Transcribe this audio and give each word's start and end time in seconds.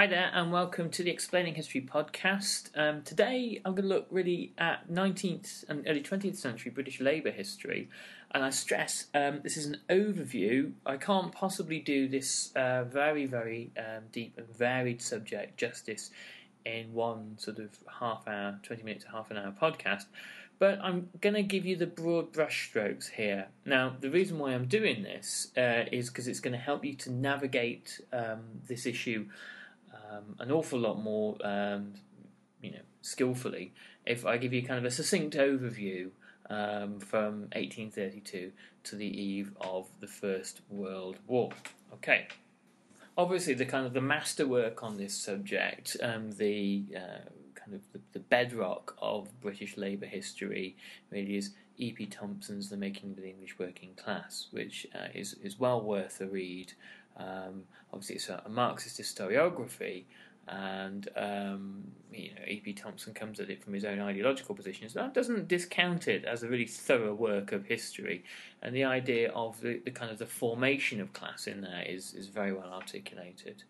Hi 0.00 0.06
there, 0.06 0.30
and 0.32 0.52
welcome 0.52 0.90
to 0.90 1.02
the 1.02 1.10
Explaining 1.10 1.56
History 1.56 1.80
podcast. 1.80 2.70
Um, 2.78 3.02
today, 3.02 3.60
I'm 3.64 3.74
going 3.74 3.88
to 3.88 3.92
look 3.96 4.06
really 4.12 4.52
at 4.56 4.88
19th 4.88 5.64
and 5.68 5.84
early 5.88 6.02
20th 6.02 6.36
century 6.36 6.70
British 6.70 7.00
Labour 7.00 7.32
history. 7.32 7.88
And 8.30 8.44
I 8.44 8.50
stress 8.50 9.06
um, 9.12 9.40
this 9.42 9.56
is 9.56 9.66
an 9.66 9.78
overview. 9.90 10.70
I 10.86 10.98
can't 10.98 11.32
possibly 11.32 11.80
do 11.80 12.06
this 12.06 12.52
uh, 12.54 12.84
very, 12.84 13.26
very 13.26 13.72
um, 13.76 14.04
deep 14.12 14.34
and 14.38 14.46
varied 14.56 15.02
subject 15.02 15.56
justice 15.56 16.12
in 16.64 16.92
one 16.92 17.36
sort 17.36 17.58
of 17.58 17.70
half 17.98 18.28
hour, 18.28 18.60
20 18.62 18.84
minutes 18.84 19.04
to 19.06 19.10
half 19.10 19.32
an 19.32 19.36
hour 19.36 19.52
podcast. 19.60 20.04
But 20.60 20.78
I'm 20.80 21.08
going 21.20 21.34
to 21.34 21.42
give 21.42 21.66
you 21.66 21.74
the 21.74 21.88
broad 21.88 22.32
brushstrokes 22.32 23.10
here. 23.10 23.48
Now, 23.64 23.96
the 23.98 24.10
reason 24.10 24.38
why 24.38 24.52
I'm 24.52 24.66
doing 24.66 25.02
this 25.02 25.48
uh, 25.56 25.86
is 25.90 26.08
because 26.08 26.28
it's 26.28 26.38
going 26.38 26.52
to 26.52 26.58
help 26.58 26.84
you 26.84 26.94
to 26.94 27.10
navigate 27.10 28.00
um, 28.12 28.42
this 28.68 28.86
issue 28.86 29.26
um, 30.10 30.36
an 30.38 30.50
awful 30.50 30.78
lot 30.78 31.02
more, 31.02 31.36
um, 31.44 31.94
you 32.62 32.70
know, 32.70 32.80
skillfully. 33.02 33.72
If 34.06 34.24
I 34.24 34.38
give 34.38 34.52
you 34.52 34.62
kind 34.62 34.78
of 34.78 34.84
a 34.84 34.90
succinct 34.90 35.36
overview 35.36 36.10
um, 36.50 36.98
from 37.00 37.40
1832 37.52 38.52
to 38.84 38.96
the 38.96 39.06
eve 39.06 39.52
of 39.60 39.88
the 40.00 40.06
First 40.06 40.62
World 40.70 41.18
War. 41.26 41.50
Okay. 41.94 42.28
Obviously, 43.16 43.54
the 43.54 43.66
kind 43.66 43.84
of 43.84 43.92
the 43.92 44.00
masterwork 44.00 44.82
on 44.82 44.96
this 44.96 45.14
subject, 45.14 45.96
um, 46.02 46.30
the 46.32 46.84
uh, 46.94 47.28
kind 47.54 47.74
of 47.74 47.80
the, 47.92 48.00
the, 48.12 48.20
bedrock 48.20 48.96
of 49.02 49.28
British 49.40 49.76
labour 49.76 50.06
history, 50.06 50.76
really 51.10 51.36
is 51.36 51.50
E.P. 51.78 52.06
Thompson's 52.06 52.68
*The 52.70 52.76
Making 52.76 53.10
of 53.10 53.16
the 53.16 53.28
English 53.28 53.58
Working 53.58 53.90
Class*, 53.96 54.46
which 54.52 54.86
uh, 54.94 55.08
is 55.14 55.34
is 55.42 55.58
well 55.58 55.82
worth 55.82 56.20
a 56.20 56.26
read. 56.26 56.74
Um, 57.18 57.64
obviously, 57.92 58.16
it's 58.16 58.28
a, 58.28 58.42
a 58.44 58.48
Marxist 58.48 59.00
historiography, 59.00 60.04
and 60.46 61.08
um, 61.16 61.84
you 62.12 62.30
know, 62.34 62.42
E.P. 62.46 62.72
Thompson 62.72 63.12
comes 63.12 63.40
at 63.40 63.50
it 63.50 63.62
from 63.62 63.74
his 63.74 63.84
own 63.84 64.00
ideological 64.00 64.54
positions. 64.54 64.94
That 64.94 65.14
doesn't 65.14 65.48
discount 65.48 66.08
it 66.08 66.24
as 66.24 66.42
a 66.42 66.48
really 66.48 66.66
thorough 66.66 67.14
work 67.14 67.52
of 67.52 67.66
history, 67.66 68.24
and 68.62 68.74
the 68.74 68.84
idea 68.84 69.30
of 69.32 69.60
the, 69.60 69.80
the 69.84 69.90
kind 69.90 70.10
of 70.10 70.18
the 70.18 70.26
formation 70.26 71.00
of 71.00 71.12
class 71.12 71.46
in 71.46 71.60
there 71.60 71.84
is 71.86 72.14
is 72.14 72.28
very 72.28 72.52
well 72.52 72.72
articulated. 72.72 73.64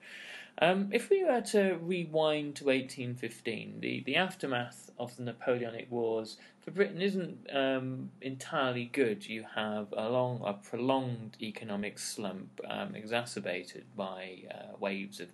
Um, 0.60 0.88
if 0.92 1.08
we 1.08 1.22
were 1.22 1.40
to 1.40 1.78
rewind 1.80 2.56
to 2.56 2.64
1815, 2.64 3.78
the, 3.80 4.02
the 4.04 4.16
aftermath 4.16 4.90
of 4.98 5.16
the 5.16 5.22
Napoleonic 5.22 5.86
Wars 5.88 6.36
for 6.60 6.72
Britain 6.72 7.00
isn't 7.00 7.46
um, 7.52 8.10
entirely 8.20 8.86
good. 8.86 9.24
You 9.26 9.44
have 9.54 9.94
a 9.96 10.08
long, 10.08 10.42
a 10.44 10.54
prolonged 10.54 11.36
economic 11.40 11.98
slump, 12.00 12.60
um, 12.68 12.96
exacerbated 12.96 13.84
by 13.96 14.38
uh, 14.50 14.76
waves 14.80 15.20
of 15.20 15.28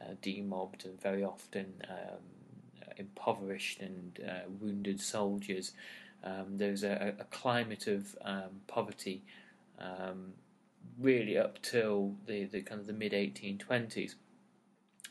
uh, 0.00 0.14
demobbed 0.22 0.86
and 0.86 0.98
very 1.02 1.22
often 1.22 1.74
um, 1.90 2.22
impoverished 2.96 3.80
and 3.80 4.20
uh, 4.26 4.48
wounded 4.58 5.02
soldiers. 5.02 5.72
Um, 6.24 6.56
there's 6.56 6.82
a, 6.82 7.14
a, 7.18 7.24
climate 7.24 7.88
of 7.88 8.16
um, 8.24 8.60
poverty 8.68 9.22
really 11.00 11.36
up 11.36 11.60
till 11.62 12.14
the, 12.26 12.44
the 12.44 12.60
kind 12.62 12.80
of 12.80 12.86
the 12.86 12.92
mid 12.92 13.12
1820s. 13.12 14.14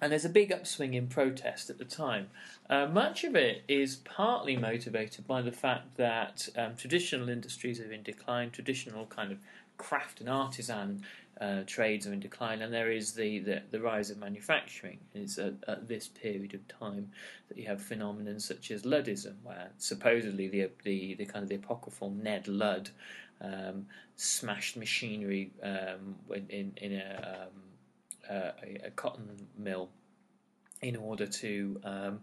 And 0.02 0.12
there's 0.12 0.26
a 0.26 0.30
big 0.30 0.52
upswing 0.52 0.96
in 0.96 1.08
protest 1.08 1.70
at 1.70 1.78
the 1.78 1.86
time. 1.86 2.30
Uh, 2.70 2.88
much 2.88 3.24
of 3.24 3.36
it 3.36 3.64
is 3.68 3.98
partly 3.98 4.58
motivated 4.58 5.28
by 5.28 5.44
the 5.44 5.52
fact 5.52 5.96
that 5.98 6.50
um, 6.58 6.76
traditional 6.76 7.30
industries 7.30 7.80
are 7.80 7.92
in 7.92 8.02
decline, 8.02 8.50
traditional 8.50 9.06
kind 9.06 9.32
of 9.32 9.38
craft 9.78 10.20
and 10.20 10.30
artisan 10.30 11.04
uh, 11.40 11.64
trades 11.66 12.06
are 12.06 12.14
in 12.14 12.20
decline, 12.20 12.62
and 12.62 12.72
there 12.72 12.92
is 12.92 13.14
the, 13.14 13.40
the, 13.40 13.62
the 13.72 13.82
rise 13.82 14.12
of 14.12 14.18
manufacturing. 14.18 15.00
It's 15.16 15.40
at, 15.40 15.54
at, 15.68 15.88
this 15.88 16.08
period 16.08 16.54
of 16.54 16.68
time 16.68 17.12
that 17.50 17.58
you 17.58 17.66
have 17.66 17.82
phenomena 17.82 18.40
such 18.40 18.70
as 18.70 18.84
Luddism, 18.84 19.34
where 19.44 19.70
supposedly 19.80 20.48
the 20.48 20.70
the, 20.84 21.16
the 21.16 21.26
kind 21.26 21.42
of 21.42 21.50
the 21.50 21.56
apocryphal 21.56 22.12
Ned 22.12 22.48
Ludd 22.48 22.92
um, 23.42 23.88
smashed 24.18 24.78
machinery 24.78 25.52
um, 25.64 26.16
in 26.50 26.74
in 26.78 26.94
a, 26.94 27.48
um, 27.48 27.71
a, 28.32 28.88
a, 28.88 28.92
cotton 28.92 29.48
mill 29.58 29.90
in 30.82 30.96
order 30.96 31.28
to 31.28 31.80
um, 31.84 32.20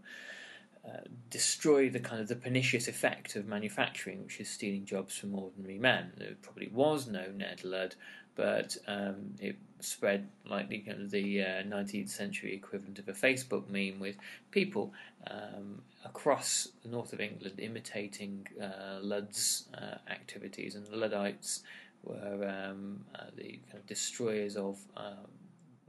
uh, 0.87 1.01
destroy 1.31 1.89
the 1.89 2.01
kind 2.01 2.21
of 2.21 2.29
the 2.29 2.37
pernicious 2.37 2.89
effect 2.89 3.37
of 3.37 3.47
manufacturing, 3.47 4.23
which 4.23 4.41
is 4.41 4.49
stealing 4.49 4.85
jobs 4.85 5.17
from 5.17 5.35
ordinary 5.35 5.79
men. 5.79 6.13
There 6.17 6.35
probably 6.43 6.69
was 6.69 7.07
no 7.07 7.27
Ned 7.35 7.65
Ludd, 7.65 7.95
but 8.35 8.77
um, 8.87 9.35
it 9.41 9.57
spread 9.81 10.29
like 10.47 10.69
the, 10.69 10.79
kind 10.79 11.03
of 11.03 11.11
the 11.11 11.43
uh, 11.43 11.63
19th 11.65 12.09
century 12.09 12.55
equivalent 12.55 12.99
of 12.99 13.09
a 13.09 13.13
Facebook 13.13 13.69
meme 13.69 14.01
with 14.01 14.17
people 14.51 14.93
um, 15.31 15.83
across 16.05 16.69
the 16.83 16.89
north 16.89 17.13
of 17.13 17.21
England 17.21 17.59
imitating 17.59 18.47
uh, 18.61 18.99
Ludd's 19.01 19.69
uh, 19.75 19.97
activities, 20.11 20.75
and 20.75 20.87
the 20.87 20.97
Luddites 20.97 21.63
were 22.03 22.49
um, 22.49 23.05
uh, 23.15 23.25
the 23.37 23.59
kind 23.67 23.79
of 23.79 23.87
destroyers 23.87 24.57
of 24.57 24.79
um, 24.97 25.29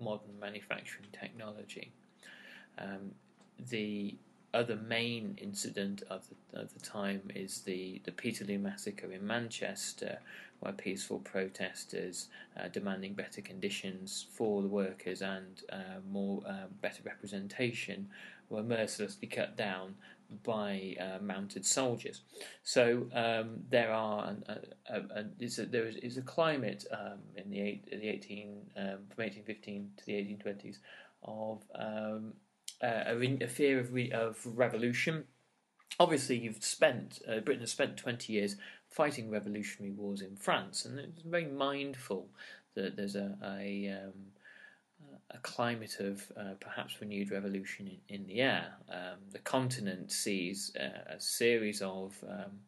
modern 0.02 0.40
manufacturing 0.40 1.08
technology. 1.12 1.92
Um, 2.78 3.12
the 3.70 4.16
other 4.54 4.76
main 4.76 5.38
incident 5.40 6.02
of 6.10 6.24
the, 6.30 6.62
of 6.62 6.74
the 6.74 6.80
time 6.80 7.22
is 7.36 7.62
the, 7.62 8.02
the 8.06 8.12
Peterloo 8.12 8.58
massacre 8.58 9.12
in 9.12 9.26
Manchester, 9.26 10.20
where 10.60 10.74
peaceful 10.74 11.20
protesters 11.20 12.28
uh, 12.60 12.68
demanding 12.68 13.14
better 13.14 13.42
conditions 13.42 14.26
for 14.32 14.62
the 14.62 14.68
workers 14.68 15.22
and 15.22 15.64
uh, 15.72 16.00
more 16.12 16.42
uh, 16.48 16.66
better 16.82 17.02
representation 17.06 18.10
were 18.50 18.64
mercilessly 18.64 19.28
cut 19.28 19.56
down 19.56 19.96
by 20.44 20.96
uh, 21.00 21.22
mounted 21.22 21.66
soldiers. 21.66 22.22
So 22.64 23.08
um, 23.14 23.62
there 23.70 23.92
are 23.92 24.36
a, 24.48 24.54
a, 24.94 25.00
a, 25.00 25.26
is 25.40 25.58
there 25.58 25.88
is, 25.88 25.96
is, 25.98 26.18
a 26.18 26.22
climate 26.22 26.86
um, 26.92 27.20
in 27.36 27.50
the, 27.50 27.62
eight, 27.62 27.90
the 27.90 28.08
18 28.08 28.72
um, 28.78 28.86
from 29.10 29.24
1815 29.24 29.92
to 29.98 30.06
the 30.06 30.14
1820s 30.14 30.78
of 31.24 31.64
um, 31.76 32.34
a, 32.82 33.16
a, 33.42 33.48
fear 33.48 33.80
of, 33.80 33.94
re, 33.94 34.12
of 34.12 34.40
revolution. 34.46 35.26
Obviously, 36.00 36.38
you've 36.38 36.64
spent 36.64 37.20
uh, 37.28 37.40
Britain 37.40 37.62
has 37.62 37.72
spent 37.72 37.98
20 37.98 38.32
years 38.32 38.56
fighting 38.90 39.30
revolutionary 39.30 39.92
wars 39.92 40.22
in 40.22 40.36
France, 40.36 40.86
and 40.86 41.00
it's 41.00 41.22
very 41.24 41.46
mindful 41.46 42.30
that 42.76 42.96
there's 42.96 43.16
a 43.16 43.36
a, 45.32 45.38
climate 45.40 45.98
of 46.00 46.32
uh, 46.38 46.54
perhaps 46.60 47.00
renewed 47.02 47.32
revolution 47.32 47.88
in, 47.88 48.16
in 48.16 48.28
the 48.28 48.42
air. 48.42 48.74
Um, 48.90 49.20
the 49.32 49.40
continent 49.40 50.12
sees 50.12 50.76
uh, 50.76 51.16
a 51.16 51.20
series 51.20 51.82
of 51.82 52.24
um, 52.28 52.60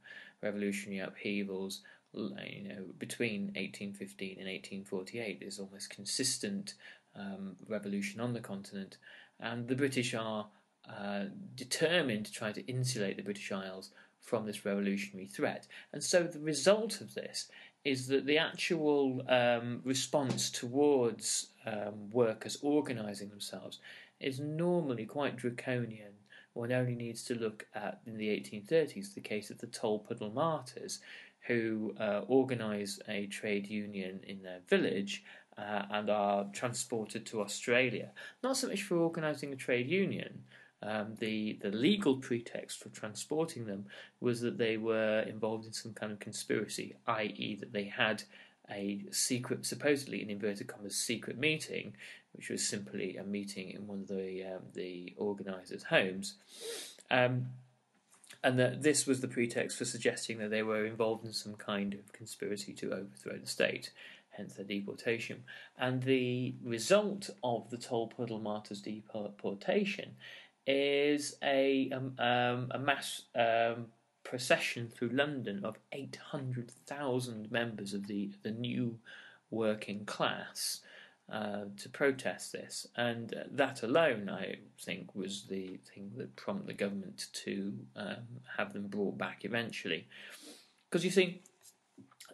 revolutionary 0.41 0.99
upheavals. 0.99 1.81
You 2.13 2.67
know, 2.67 2.83
between 2.99 3.43
1815 3.55 4.31
and 4.31 4.47
1848, 4.47 5.39
there's 5.39 5.59
almost 5.59 5.89
consistent 5.89 6.73
um, 7.15 7.55
revolution 7.67 8.19
on 8.19 8.33
the 8.33 8.41
continent, 8.41 8.97
and 9.39 9.67
the 9.67 9.75
British 9.75 10.13
are 10.13 10.47
uh, 10.89 11.25
determined 11.55 12.25
to 12.25 12.31
try 12.31 12.51
to 12.51 12.65
insulate 12.67 13.17
the 13.17 13.23
British 13.23 13.51
Isles 13.51 13.91
from 14.19 14.45
this 14.45 14.65
revolutionary 14.65 15.27
threat. 15.27 15.67
And 15.93 16.03
so 16.03 16.23
the 16.23 16.39
result 16.39 17.01
of 17.01 17.13
this 17.15 17.49
is 17.83 18.07
that 18.07 18.25
the 18.25 18.37
actual 18.37 19.23
um, 19.27 19.81
response 19.83 20.49
towards 20.49 21.47
um, 21.65 22.09
workers 22.11 22.57
organising 22.61 23.29
themselves 23.29 23.79
is 24.19 24.39
normally 24.39 25.05
quite 25.05 25.35
draconian. 25.35 26.13
One 26.53 26.71
only 26.71 26.95
needs 26.95 27.23
to 27.25 27.35
look 27.35 27.65
at, 27.73 28.01
in 28.05 28.17
the 28.17 28.27
1830s, 28.27 29.13
the 29.13 29.21
case 29.21 29.49
of 29.49 29.57
the 29.59 29.67
Tolpuddle 29.67 30.33
Martyrs, 30.33 30.99
who 31.47 31.95
uh, 31.99 32.21
organise 32.27 32.99
a 33.07 33.25
trade 33.27 33.67
union 33.67 34.19
in 34.27 34.43
their 34.43 34.59
village 34.67 35.23
uh, 35.57 35.83
and 35.89 36.09
are 36.09 36.45
transported 36.53 37.25
to 37.27 37.41
Australia. 37.41 38.11
Not 38.43 38.57
so 38.57 38.67
much 38.67 38.83
for 38.83 38.97
organising 38.97 39.51
a 39.53 39.55
trade 39.55 39.89
union. 39.89 40.43
Um, 40.83 41.15
the 41.19 41.59
the 41.61 41.69
legal 41.69 42.17
pretext 42.17 42.81
for 42.81 42.89
transporting 42.89 43.65
them 43.65 43.85
was 44.19 44.41
that 44.41 44.57
they 44.57 44.77
were 44.77 45.21
involved 45.21 45.65
in 45.65 45.73
some 45.73 45.93
kind 45.93 46.11
of 46.11 46.19
conspiracy, 46.19 46.95
i.e., 47.07 47.55
that 47.59 47.71
they 47.71 47.83
had 47.83 48.23
a 48.69 49.03
secret, 49.11 49.65
supposedly 49.65 50.21
in 50.21 50.29
inverted 50.29 50.67
commas, 50.67 50.95
secret 50.95 51.37
meeting, 51.37 51.93
which 52.33 52.49
was 52.49 52.67
simply 52.67 53.17
a 53.17 53.23
meeting 53.23 53.71
in 53.71 53.85
one 53.87 54.01
of 54.01 54.07
the 54.07 54.43
um, 54.43 54.61
the 54.73 55.13
organisers' 55.17 55.83
homes. 55.83 56.35
Um, 57.09 57.47
and 58.43 58.57
that 58.57 58.81
this 58.81 59.05
was 59.05 59.21
the 59.21 59.27
pretext 59.27 59.77
for 59.77 59.85
suggesting 59.85 60.39
that 60.39 60.49
they 60.49 60.63
were 60.63 60.85
involved 60.85 61.25
in 61.25 61.33
some 61.33 61.53
kind 61.53 61.93
of 61.93 62.11
conspiracy 62.11 62.73
to 62.73 62.91
overthrow 62.91 63.37
the 63.37 63.45
state, 63.45 63.91
hence 64.31 64.55
their 64.55 64.65
deportation. 64.65 65.43
And 65.77 66.01
the 66.01 66.55
result 66.63 67.29
of 67.43 67.69
the 67.69 67.77
Tolpuddle 67.77 68.41
Martyrs' 68.41 68.81
deportation 68.81 70.15
is 70.67 71.35
a 71.43 71.89
um, 71.91 72.15
um, 72.19 72.67
a 72.71 72.79
mass 72.79 73.23
um, 73.35 73.87
procession 74.23 74.89
through 74.89 75.09
London 75.09 75.65
of 75.65 75.77
eight 75.91 76.17
hundred 76.31 76.71
thousand 76.71 77.51
members 77.51 77.93
of 77.93 78.07
the 78.07 78.31
the 78.43 78.51
new 78.51 78.99
working 79.49 80.05
class 80.05 80.81
uh, 81.31 81.65
to 81.77 81.89
protest 81.89 82.51
this, 82.51 82.87
and 82.95 83.33
that 83.51 83.83
alone, 83.83 84.29
I 84.29 84.55
think, 84.79 85.15
was 85.15 85.43
the 85.43 85.79
thing 85.93 86.11
that 86.17 86.35
prompted 86.35 86.67
the 86.67 86.73
government 86.73 87.27
to 87.45 87.73
um, 87.95 88.41
have 88.57 88.73
them 88.73 88.87
brought 88.87 89.17
back 89.17 89.45
eventually. 89.45 90.07
Because 90.89 91.05
you 91.05 91.11
see, 91.11 91.41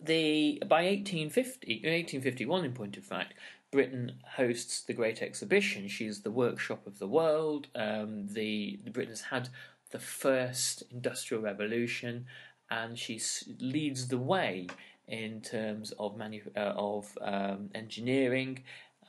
the 0.02 0.62
by 0.68 0.86
1850, 0.86 1.82
1851, 1.84 2.66
in 2.66 2.74
point 2.74 2.98
of 2.98 3.04
fact, 3.04 3.34
Britain 3.72 4.14
hosts 4.36 4.82
the 4.82 4.94
Great 4.94 5.22
Exhibition. 5.22 5.88
She's 5.88 6.22
the 6.22 6.32
workshop 6.32 6.88
of 6.88 7.00
the 7.00 7.08
world. 7.08 7.68
Um, 7.76 8.28
the, 8.28 8.80
the 8.84 8.92
Britain 8.92 9.12
has 9.12 9.22
had 9.22 9.50
the 9.92 10.00
first 10.00 10.84
industrial 10.92 11.44
revolution, 11.44 12.26
and 12.70 12.98
she 12.98 13.22
leads 13.60 14.08
the 14.08 14.18
way 14.18 14.68
in 15.08 15.42
terms 15.42 15.92
of 16.00 16.18
manu- 16.18 16.52
uh, 16.56 16.74
of 16.76 17.18
um, 17.22 17.70
engineering, 17.74 18.64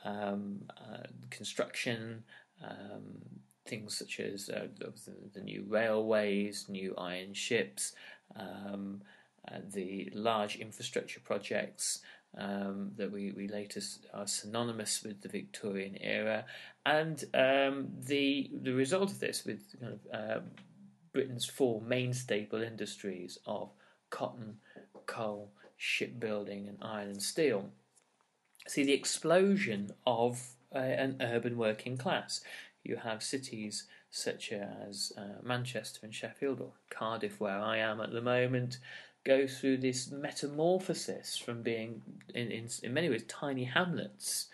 um, 0.05 0.61
uh, 0.69 1.07
construction, 1.29 2.23
um, 2.63 3.03
things 3.65 3.97
such 3.97 4.19
as 4.19 4.49
uh, 4.49 4.67
the, 4.77 4.93
the, 5.33 5.41
new 5.41 5.65
railways, 5.67 6.67
new 6.69 6.95
iron 6.97 7.33
ships, 7.33 7.93
um, 8.35 9.01
uh, 9.51 9.57
the 9.73 10.09
large 10.13 10.55
infrastructure 10.55 11.19
projects 11.19 11.99
um, 12.37 12.91
that 12.97 13.11
we, 13.11 13.31
we 13.31 13.47
later 13.47 13.81
are 14.13 14.27
synonymous 14.27 15.03
with 15.03 15.21
the 15.21 15.29
Victorian 15.29 15.97
era, 15.99 16.45
and 16.85 17.23
um, 17.33 17.89
the 18.07 18.49
the 18.61 18.73
result 18.73 19.11
of 19.11 19.19
this 19.19 19.45
with 19.45 19.63
kind 19.79 19.93
of 19.93 19.99
uh, 20.13 20.39
Britain's 21.13 21.45
four 21.45 21.81
main 21.81 22.13
staple 22.13 22.61
industries 22.61 23.39
of 23.45 23.71
cotton, 24.09 24.57
coal, 25.05 25.51
shipbuilding, 25.77 26.67
and 26.67 26.77
iron 26.81 27.09
and 27.09 27.21
steel. 27.21 27.69
See 28.67 28.83
the 28.83 28.93
explosion 28.93 29.91
of 30.05 30.39
uh, 30.73 30.79
an 30.79 31.17
urban 31.21 31.57
working 31.57 31.97
class. 31.97 32.41
You 32.83 32.97
have 32.97 33.23
cities 33.23 33.85
such 34.11 34.51
as 34.51 35.13
uh, 35.17 35.41
Manchester 35.43 35.99
and 36.03 36.13
Sheffield, 36.13 36.61
or 36.61 36.71
Cardiff, 36.89 37.39
where 37.39 37.59
I 37.59 37.77
am 37.77 38.01
at 38.01 38.11
the 38.11 38.21
moment, 38.21 38.77
go 39.23 39.47
through 39.47 39.77
this 39.77 40.11
metamorphosis 40.11 41.37
from 41.37 41.61
being, 41.61 42.01
in, 42.33 42.51
in, 42.51 42.69
in 42.83 42.93
many 42.93 43.09
ways, 43.09 43.23
tiny 43.27 43.65
hamlets 43.65 44.47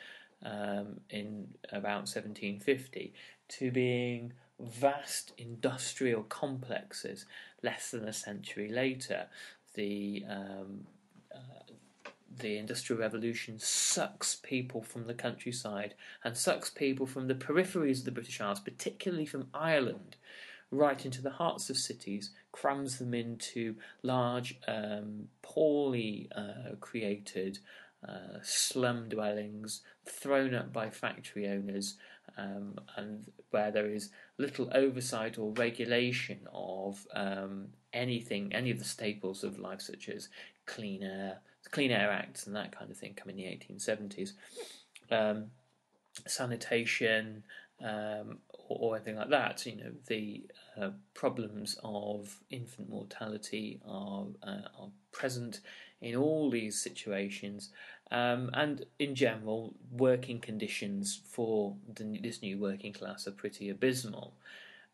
um, 0.43 0.99
in 1.09 1.47
about 1.71 2.07
1750 2.07 3.13
to 3.47 3.71
being 3.71 4.33
vast 4.59 5.33
industrial 5.37 6.23
complexes 6.23 7.25
less 7.61 7.91
than 7.91 8.07
a 8.07 8.13
century 8.13 8.69
later. 8.69 9.27
The 9.73 10.23
um, 10.29 10.87
uh, 11.33 11.73
the 12.37 12.57
Industrial 12.57 12.99
Revolution 12.99 13.59
sucks 13.59 14.35
people 14.35 14.81
from 14.81 15.07
the 15.07 15.13
countryside 15.13 15.93
and 16.23 16.35
sucks 16.35 16.69
people 16.69 17.05
from 17.05 17.27
the 17.27 17.35
peripheries 17.35 17.99
of 17.99 18.05
the 18.05 18.11
British 18.11 18.41
Isles, 18.41 18.59
particularly 18.59 19.25
from 19.25 19.47
Ireland, 19.53 20.17
right 20.75 21.05
into 21.05 21.21
the 21.21 21.31
hearts 21.31 21.69
of 21.69 21.77
cities, 21.77 22.31
crams 22.51 22.99
them 22.99 23.13
into 23.13 23.75
large, 24.03 24.59
um, 24.67 25.29
poorly 25.41 26.29
uh, 26.35 26.75
created 26.79 27.59
uh, 28.07 28.39
slum 28.43 29.09
dwellings 29.09 29.81
thrown 30.05 30.53
up 30.53 30.71
by 30.71 30.89
factory 30.89 31.47
owners, 31.47 31.95
um, 32.37 32.79
and 32.97 33.31
where 33.51 33.71
there 33.71 33.89
is 33.89 34.09
little 34.37 34.69
oversight 34.73 35.37
or 35.37 35.51
regulation 35.53 36.39
of 36.53 37.07
um, 37.15 37.67
anything, 37.93 38.53
any 38.53 38.71
of 38.71 38.79
the 38.79 38.85
staples 38.85 39.43
of 39.43 39.57
life, 39.57 39.81
such 39.81 40.09
as 40.09 40.29
clean 40.65 41.03
air, 41.03 41.39
Clean 41.71 41.91
Air 41.91 42.11
Acts, 42.11 42.47
and 42.47 42.55
that 42.55 42.77
kind 42.77 42.91
of 42.91 42.97
thing, 42.97 43.13
come 43.15 43.29
in 43.29 43.35
the 43.35 43.43
1870s. 43.43 44.33
Um, 45.11 45.45
sanitation, 46.27 47.43
um, 47.83 48.37
or, 48.69 48.95
anything 48.95 49.17
like 49.17 49.29
that. 49.29 49.65
You 49.65 49.75
know, 49.75 49.91
the 50.07 50.43
problems 51.13 51.77
of 51.83 52.39
infant 52.49 52.89
mortality 52.89 53.79
are 53.87 54.25
uh, 54.43 54.67
are 54.79 54.89
present 55.11 55.61
in 56.01 56.15
all 56.15 56.49
these 56.49 56.79
situations, 56.79 57.69
um, 58.11 58.49
and 58.53 58.85
in 58.99 59.15
general, 59.15 59.73
working 59.91 60.39
conditions 60.39 61.21
for 61.29 61.75
the, 61.93 62.19
this 62.21 62.41
new 62.41 62.57
working 62.57 62.93
class 62.93 63.27
are 63.27 63.31
pretty 63.31 63.69
abysmal. 63.69 64.33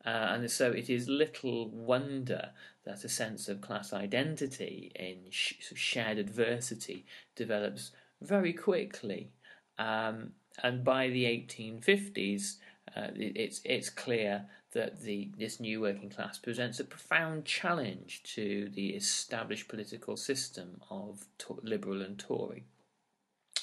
Uh, 0.05 0.33
and 0.33 0.49
so 0.49 0.71
it 0.71 0.89
is 0.89 1.07
little 1.07 1.69
wonder 1.69 2.49
that 2.85 3.03
a 3.03 3.09
sense 3.09 3.47
of 3.47 3.61
class 3.61 3.93
identity 3.93 4.91
in 4.95 5.17
sh- 5.29 5.53
shared 5.75 6.17
adversity 6.17 7.05
develops 7.35 7.91
very 8.21 8.53
quickly. 8.53 9.29
Um, 9.77 10.31
and 10.63 10.83
by 10.83 11.09
the 11.09 11.25
1850s, 11.25 12.55
uh, 12.95 13.07
it's 13.15 13.61
it's 13.63 13.89
clear 13.89 14.45
that 14.73 15.01
the 15.01 15.29
this 15.37 15.59
new 15.59 15.81
working 15.81 16.09
class 16.09 16.37
presents 16.37 16.79
a 16.79 16.83
profound 16.83 17.45
challenge 17.45 18.21
to 18.23 18.69
the 18.73 18.89
established 18.89 19.67
political 19.67 20.15
system 20.17 20.81
of 20.89 21.25
to- 21.39 21.59
Liberal 21.63 22.01
and 22.01 22.17
Tory. 22.17 22.63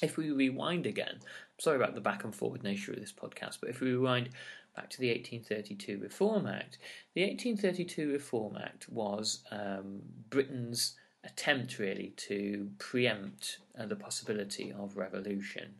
If 0.01 0.17
we 0.17 0.31
rewind 0.31 0.85
again, 0.85 1.19
sorry 1.57 1.77
about 1.77 1.95
the 1.95 2.01
back 2.01 2.23
and 2.23 2.33
forward 2.33 2.63
nature 2.63 2.93
of 2.93 2.99
this 2.99 3.11
podcast, 3.11 3.57
but 3.59 3.69
if 3.69 3.81
we 3.81 3.91
rewind 3.91 4.29
back 4.75 4.89
to 4.91 4.99
the 4.99 5.09
1832 5.09 5.99
Reform 6.01 6.47
Act, 6.47 6.77
the 7.15 7.23
1832 7.23 8.13
Reform 8.13 8.57
Act 8.57 8.87
was 8.89 9.43
um, 9.51 10.01
Britain's 10.29 10.95
attempt 11.25 11.79
really 11.79 12.13
to 12.15 12.69
preempt 12.77 13.59
uh, 13.77 13.85
the 13.85 13.95
possibility 13.95 14.71
of 14.71 14.95
revolution. 14.95 15.73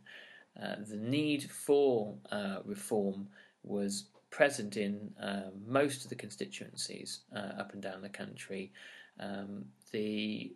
Uh, 0.60 0.76
the 0.86 0.96
need 0.96 1.50
for 1.50 2.14
uh, 2.30 2.58
reform 2.66 3.28
was 3.62 4.04
present 4.30 4.76
in 4.76 5.12
uh, 5.20 5.50
most 5.66 6.04
of 6.04 6.10
the 6.10 6.16
constituencies 6.16 7.20
uh, 7.34 7.60
up 7.60 7.72
and 7.72 7.82
down 7.82 8.00
the 8.00 8.08
country. 8.08 8.72
Um, 9.18 9.66
the 9.92 10.52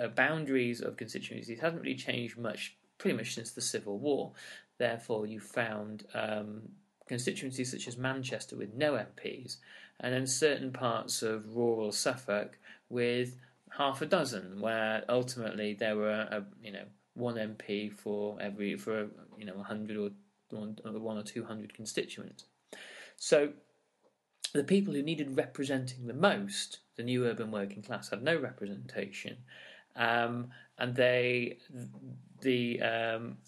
uh, 0.00 0.08
boundaries 0.08 0.80
of 0.80 0.96
constituencies 0.96 1.60
hasn't 1.60 1.82
really 1.82 1.94
changed 1.94 2.38
much, 2.38 2.76
pretty 2.96 3.16
much 3.16 3.34
since 3.34 3.50
the 3.50 3.60
Civil 3.60 3.98
War. 3.98 4.32
Therefore, 4.78 5.26
you 5.26 5.40
found 5.40 6.06
um, 6.14 6.62
constituencies 7.06 7.70
such 7.70 7.88
as 7.88 7.96
Manchester 7.96 8.56
with 8.56 8.74
no 8.74 8.92
MPs, 8.94 9.56
and 10.00 10.14
then 10.14 10.26
certain 10.26 10.72
parts 10.72 11.22
of 11.22 11.56
rural 11.56 11.92
Suffolk 11.92 12.58
with 12.88 13.36
half 13.76 14.00
a 14.00 14.06
dozen, 14.06 14.60
where 14.60 15.04
ultimately 15.08 15.74
there 15.74 15.96
were, 15.96 16.28
a, 16.30 16.44
you 16.62 16.72
know, 16.72 16.84
one 17.14 17.34
MP 17.34 17.92
for 17.92 18.38
every 18.40 18.76
for 18.76 19.08
you 19.36 19.44
know 19.44 19.54
100 19.54 19.96
or 19.96 20.10
one, 20.50 20.76
one 20.84 21.18
or 21.18 21.22
200 21.22 21.74
constituents. 21.74 22.44
So 23.18 23.52
the 24.54 24.64
people 24.64 24.94
who 24.94 25.02
needed 25.02 25.36
representing 25.36 26.06
the 26.06 26.14
most, 26.14 26.78
the 26.96 27.02
new 27.02 27.26
urban 27.26 27.50
working 27.50 27.82
class, 27.82 28.08
had 28.08 28.22
no 28.22 28.36
representation, 28.38 29.36
um, 29.96 30.50
and 30.78 30.94
they 30.94 31.58
the 32.40 32.80
um, 32.80 33.38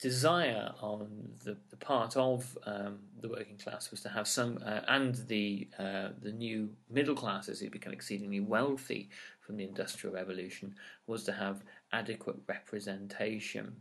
desire 0.00 0.72
on 0.80 1.30
the, 1.44 1.56
the 1.70 1.76
part 1.76 2.16
of 2.16 2.58
um, 2.66 2.98
the 3.20 3.28
working 3.28 3.56
class 3.56 3.90
was 3.90 4.00
to 4.02 4.08
have 4.08 4.26
some, 4.26 4.58
uh, 4.66 4.80
and 4.88 5.14
the 5.28 5.68
uh, 5.78 6.08
the 6.20 6.32
new 6.32 6.68
middle 6.90 7.14
classes 7.14 7.60
who 7.60 7.70
become 7.70 7.92
exceedingly 7.92 8.40
wealthy 8.40 9.08
from 9.40 9.56
the 9.56 9.64
industrial 9.64 10.14
revolution, 10.14 10.74
was 11.06 11.22
to 11.24 11.32
have 11.32 11.62
adequate 11.92 12.36
representation. 12.48 13.76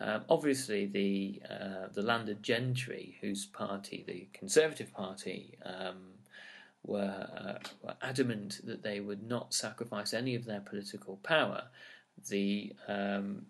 Um, 0.00 0.24
obviously, 0.28 0.86
the 0.86 1.42
uh, 1.48 1.88
the 1.92 2.02
landed 2.02 2.42
gentry, 2.42 3.16
whose 3.20 3.46
party, 3.46 4.04
the 4.06 4.26
Conservative 4.36 4.92
Party, 4.92 5.56
um, 5.64 6.14
were, 6.84 7.28
uh, 7.36 7.58
were, 7.82 7.94
adamant 8.02 8.60
that 8.64 8.82
they 8.82 9.00
would 9.00 9.22
not 9.22 9.54
sacrifice 9.54 10.12
any 10.12 10.34
of 10.34 10.44
their 10.44 10.60
political 10.60 11.16
power. 11.22 11.64
The 12.28 12.72
um, 12.88 13.46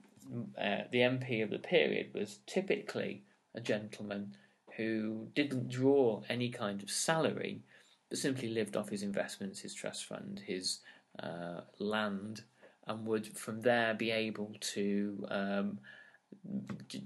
uh, 0.58 0.84
the 0.90 0.98
MP 0.98 1.42
of 1.42 1.50
the 1.50 1.58
period 1.58 2.10
was 2.14 2.40
typically 2.46 3.22
a 3.54 3.60
gentleman 3.60 4.36
who 4.76 5.28
didn't 5.34 5.68
draw 5.68 6.22
any 6.28 6.50
kind 6.50 6.82
of 6.82 6.90
salary, 6.90 7.62
but 8.08 8.18
simply 8.18 8.48
lived 8.48 8.76
off 8.76 8.88
his 8.88 9.02
investments, 9.02 9.60
his 9.60 9.74
trust 9.74 10.06
fund, 10.06 10.42
his 10.46 10.80
uh, 11.22 11.60
land, 11.78 12.42
and 12.86 13.06
would 13.06 13.26
from 13.26 13.62
there 13.62 13.94
be 13.94 14.10
able 14.10 14.52
to 14.60 15.26
um, 15.30 15.78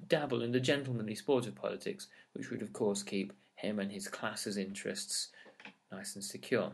dabble 0.08 0.42
in 0.42 0.52
the 0.52 0.60
gentlemanly 0.60 1.14
sport 1.14 1.46
of 1.46 1.54
politics, 1.54 2.08
which 2.32 2.50
would, 2.50 2.62
of 2.62 2.72
course, 2.72 3.02
keep 3.02 3.32
him 3.54 3.78
and 3.78 3.90
his 3.90 4.08
class's 4.08 4.56
interests 4.56 5.28
nice 5.90 6.14
and 6.14 6.24
secure. 6.24 6.72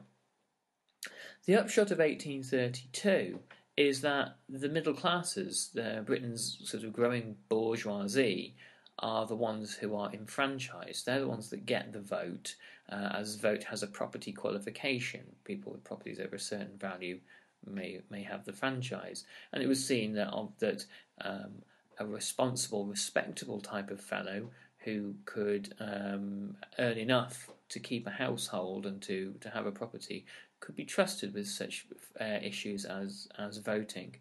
The 1.46 1.56
upshot 1.56 1.90
of 1.90 1.98
1832 1.98 3.38
is 3.76 4.00
that 4.00 4.36
the 4.48 4.68
middle 4.68 4.94
classes, 4.94 5.70
the 5.74 6.02
Britain's 6.06 6.58
sort 6.64 6.84
of 6.84 6.92
growing 6.92 7.36
bourgeoisie, 7.48 8.54
are 9.00 9.26
the 9.26 9.36
ones 9.36 9.74
who 9.74 9.96
are 9.96 10.12
enfranchised. 10.12 11.04
They're 11.04 11.20
the 11.20 11.28
ones 11.28 11.50
that 11.50 11.66
get 11.66 11.92
the 11.92 12.00
vote, 12.00 12.54
uh, 12.88 13.10
as 13.14 13.36
vote 13.36 13.64
has 13.64 13.82
a 13.82 13.88
property 13.88 14.32
qualification. 14.32 15.22
People 15.44 15.72
with 15.72 15.84
properties 15.84 16.20
over 16.20 16.36
a 16.36 16.40
certain 16.40 16.78
value 16.78 17.18
may 17.66 18.00
may 18.10 18.22
have 18.22 18.44
the 18.44 18.52
franchise, 18.52 19.24
and 19.52 19.62
it 19.62 19.66
was 19.66 19.84
seen 19.84 20.14
that 20.14 20.32
that 20.60 20.86
um, 21.20 21.62
a 21.98 22.06
responsible, 22.06 22.86
respectable 22.86 23.60
type 23.60 23.90
of 23.90 24.00
fellow 24.00 24.50
who 24.78 25.14
could 25.24 25.74
um, 25.80 26.56
earn 26.78 26.98
enough 26.98 27.50
to 27.70 27.80
keep 27.80 28.06
a 28.06 28.10
household 28.10 28.86
and 28.86 29.00
to, 29.02 29.34
to 29.40 29.48
have 29.50 29.66
a 29.66 29.72
property 29.72 30.26
could 30.60 30.76
be 30.76 30.84
trusted 30.84 31.34
with 31.34 31.46
such 31.46 31.86
uh, 32.20 32.38
issues 32.42 32.84
as 32.84 33.28
as 33.38 33.58
voting. 33.58 34.16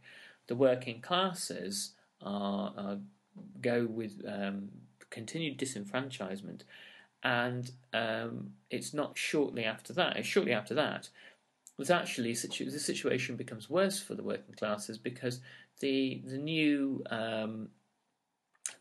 The 0.48 0.56
working 0.56 1.00
classes 1.00 1.92
are, 2.22 2.74
are 2.78 2.98
go 3.62 3.86
with 3.86 4.22
um, 4.28 4.70
continued 5.10 5.58
disenfranchisement, 5.58 6.62
and 7.24 7.72
um, 7.94 8.54
it's 8.70 8.94
not 8.94 9.18
shortly 9.18 9.64
after 9.64 9.94
that. 9.94 10.18
It's 10.18 10.28
shortly 10.28 10.52
after 10.52 10.74
that 10.74 11.10
that 11.78 11.90
actually 11.90 12.36
situ- 12.36 12.70
the 12.70 12.80
situation 12.80 13.36
becomes 13.36 13.70
worse 13.70 14.00
for 14.00 14.16
the 14.16 14.24
working 14.24 14.54
classes 14.56 14.98
because 14.98 15.42
the 15.80 16.22
the 16.26 16.38
new 16.38 17.04
um, 17.10 17.70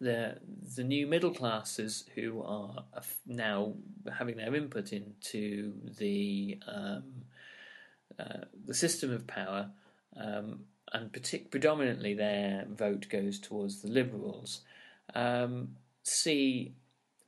the 0.00 0.38
the 0.76 0.84
new 0.84 1.06
middle 1.06 1.32
classes 1.32 2.04
who 2.14 2.42
are 2.42 2.84
now 3.26 3.74
having 4.18 4.36
their 4.36 4.54
input 4.54 4.92
into 4.92 5.74
the 5.98 6.58
um, 6.66 7.04
uh, 8.18 8.44
the 8.66 8.74
system 8.74 9.12
of 9.12 9.26
power 9.26 9.70
um, 10.16 10.60
and 10.92 11.12
partic- 11.12 11.50
predominantly 11.50 12.14
their 12.14 12.66
vote 12.68 13.06
goes 13.08 13.38
towards 13.38 13.80
the 13.80 13.88
Liberals, 13.88 14.60
um, 15.14 15.76
see 16.02 16.74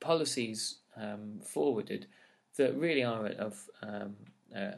policies 0.00 0.78
um, 0.96 1.40
forwarded 1.42 2.06
that 2.56 2.76
really 2.76 3.02
are 3.02 3.26
of 3.26 3.68
um, 3.82 4.16
uh, 4.54 4.72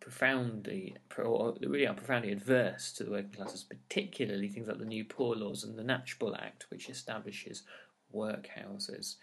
profoundly, 0.00 0.96
or 1.16 1.54
really 1.60 1.86
are 1.86 1.94
profoundly 1.94 2.32
adverse 2.32 2.92
to 2.92 3.04
the 3.04 3.10
working 3.10 3.32
classes, 3.32 3.64
particularly 3.64 4.48
things 4.48 4.68
like 4.68 4.78
the 4.78 4.84
New 4.84 5.04
Poor 5.04 5.34
Laws 5.36 5.64
and 5.64 5.78
the 5.78 5.82
Knatchbull 5.82 6.38
Act, 6.40 6.66
which 6.70 6.88
establishes 6.88 7.62
workhouses. 8.14 9.16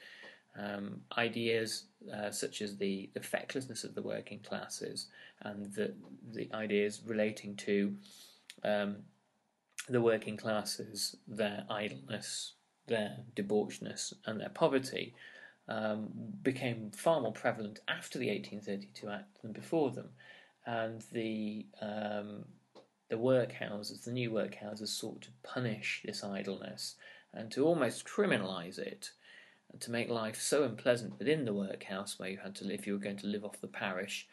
Um, 0.58 1.02
ideas 1.18 1.84
uh, 2.14 2.32
such 2.32 2.62
as 2.62 2.78
the, 2.78 3.10
the 3.14 3.20
fecklessness 3.20 3.84
of 3.84 3.94
the 3.94 4.02
working 4.02 4.40
classes 4.40 5.08
and 5.42 5.74
the, 5.74 5.94
the 6.32 6.50
ideas 6.54 7.02
relating 7.06 7.58
to 7.58 7.94
um, 8.64 8.98
the 9.90 10.02
working 10.02 10.38
classes, 10.38 11.18
their 11.28 11.66
idleness, 11.70 12.54
their 12.88 13.18
debauchness, 13.36 14.14
and 14.26 14.40
their 14.40 14.50
poverty 14.50 15.14
um, 15.68 16.10
became 16.44 16.92
far 16.92 17.22
more 17.22 17.32
prevalent 17.32 17.80
after 17.88 18.20
the 18.20 18.30
1832 18.30 19.10
Act 19.10 19.42
than 19.42 19.52
before 19.52 19.92
them, 19.92 20.10
and 20.66 21.04
the 21.12 21.66
um, 21.82 22.46
the 23.10 23.18
workhouses, 23.18 24.04
the 24.04 24.12
new 24.12 24.32
workhouses, 24.32 24.88
sought 24.88 25.22
to 25.22 25.30
punish 25.44 26.02
this 26.06 26.24
idleness 26.24 26.96
and 27.34 27.52
to 27.52 27.66
almost 27.66 28.06
criminalise 28.06 28.80
it, 28.80 29.12
and 29.72 29.82
to 29.82 29.92
make 29.92 30.10
life 30.10 30.40
so 30.40 30.64
unpleasant 30.64 31.20
within 31.20 31.46
the 31.46 31.54
workhouse 31.54 32.18
where 32.18 32.30
you 32.30 32.38
had 32.38 32.56
to, 32.56 32.74
if 32.74 32.88
you 32.88 32.94
were 32.94 33.00
going 33.00 33.18
to 33.18 33.28
live 33.28 33.44
off 33.44 33.62
the 33.62 33.68
parish, 33.68 34.28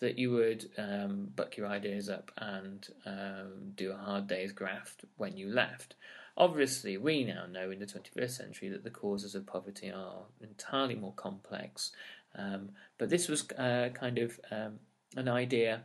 that 0.00 0.18
you 0.18 0.30
would 0.32 0.68
um, 0.76 1.30
buck 1.34 1.56
your 1.56 1.66
ideas 1.66 2.08
up 2.08 2.30
and 2.36 2.88
um, 3.06 3.72
do 3.74 3.92
a 3.92 3.96
hard 3.96 4.26
day's 4.26 4.52
graft 4.52 5.04
when 5.16 5.36
you 5.36 5.48
left. 5.48 5.94
Obviously, 6.36 6.96
we 6.96 7.24
now 7.24 7.46
know 7.46 7.70
in 7.70 7.78
the 7.78 7.86
21st 7.86 8.30
century 8.30 8.68
that 8.68 8.84
the 8.84 8.90
causes 8.90 9.34
of 9.34 9.46
poverty 9.46 9.90
are 9.90 10.24
entirely 10.40 10.94
more 10.94 11.12
complex, 11.14 11.92
um, 12.34 12.70
but 12.98 13.10
this 13.10 13.28
was 13.28 13.48
uh, 13.52 13.90
kind 13.94 14.18
of 14.18 14.40
um, 14.50 14.78
an 15.16 15.28
idea 15.28 15.84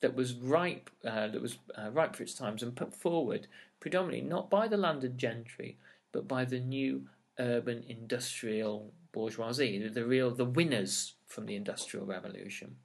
that 0.00 0.14
was 0.14 0.34
ripe, 0.34 0.90
uh, 1.06 1.28
that 1.28 1.40
was 1.40 1.58
uh, 1.78 1.90
ripe 1.90 2.16
for 2.16 2.22
its 2.22 2.34
times 2.34 2.62
and 2.62 2.74
put 2.74 2.94
forward 2.94 3.46
predominantly 3.80 4.28
not 4.28 4.50
by 4.50 4.68
the 4.68 4.76
landed 4.76 5.18
gentry, 5.18 5.78
but 6.12 6.28
by 6.28 6.44
the 6.44 6.60
new 6.60 7.08
urban 7.38 7.84
industrial 7.88 8.92
bourgeoisie, 9.12 9.88
the, 9.88 10.04
real 10.04 10.30
the 10.30 10.44
winners 10.44 11.14
from 11.26 11.46
the 11.46 11.56
industrial 11.56 12.06
revolution. 12.06 12.76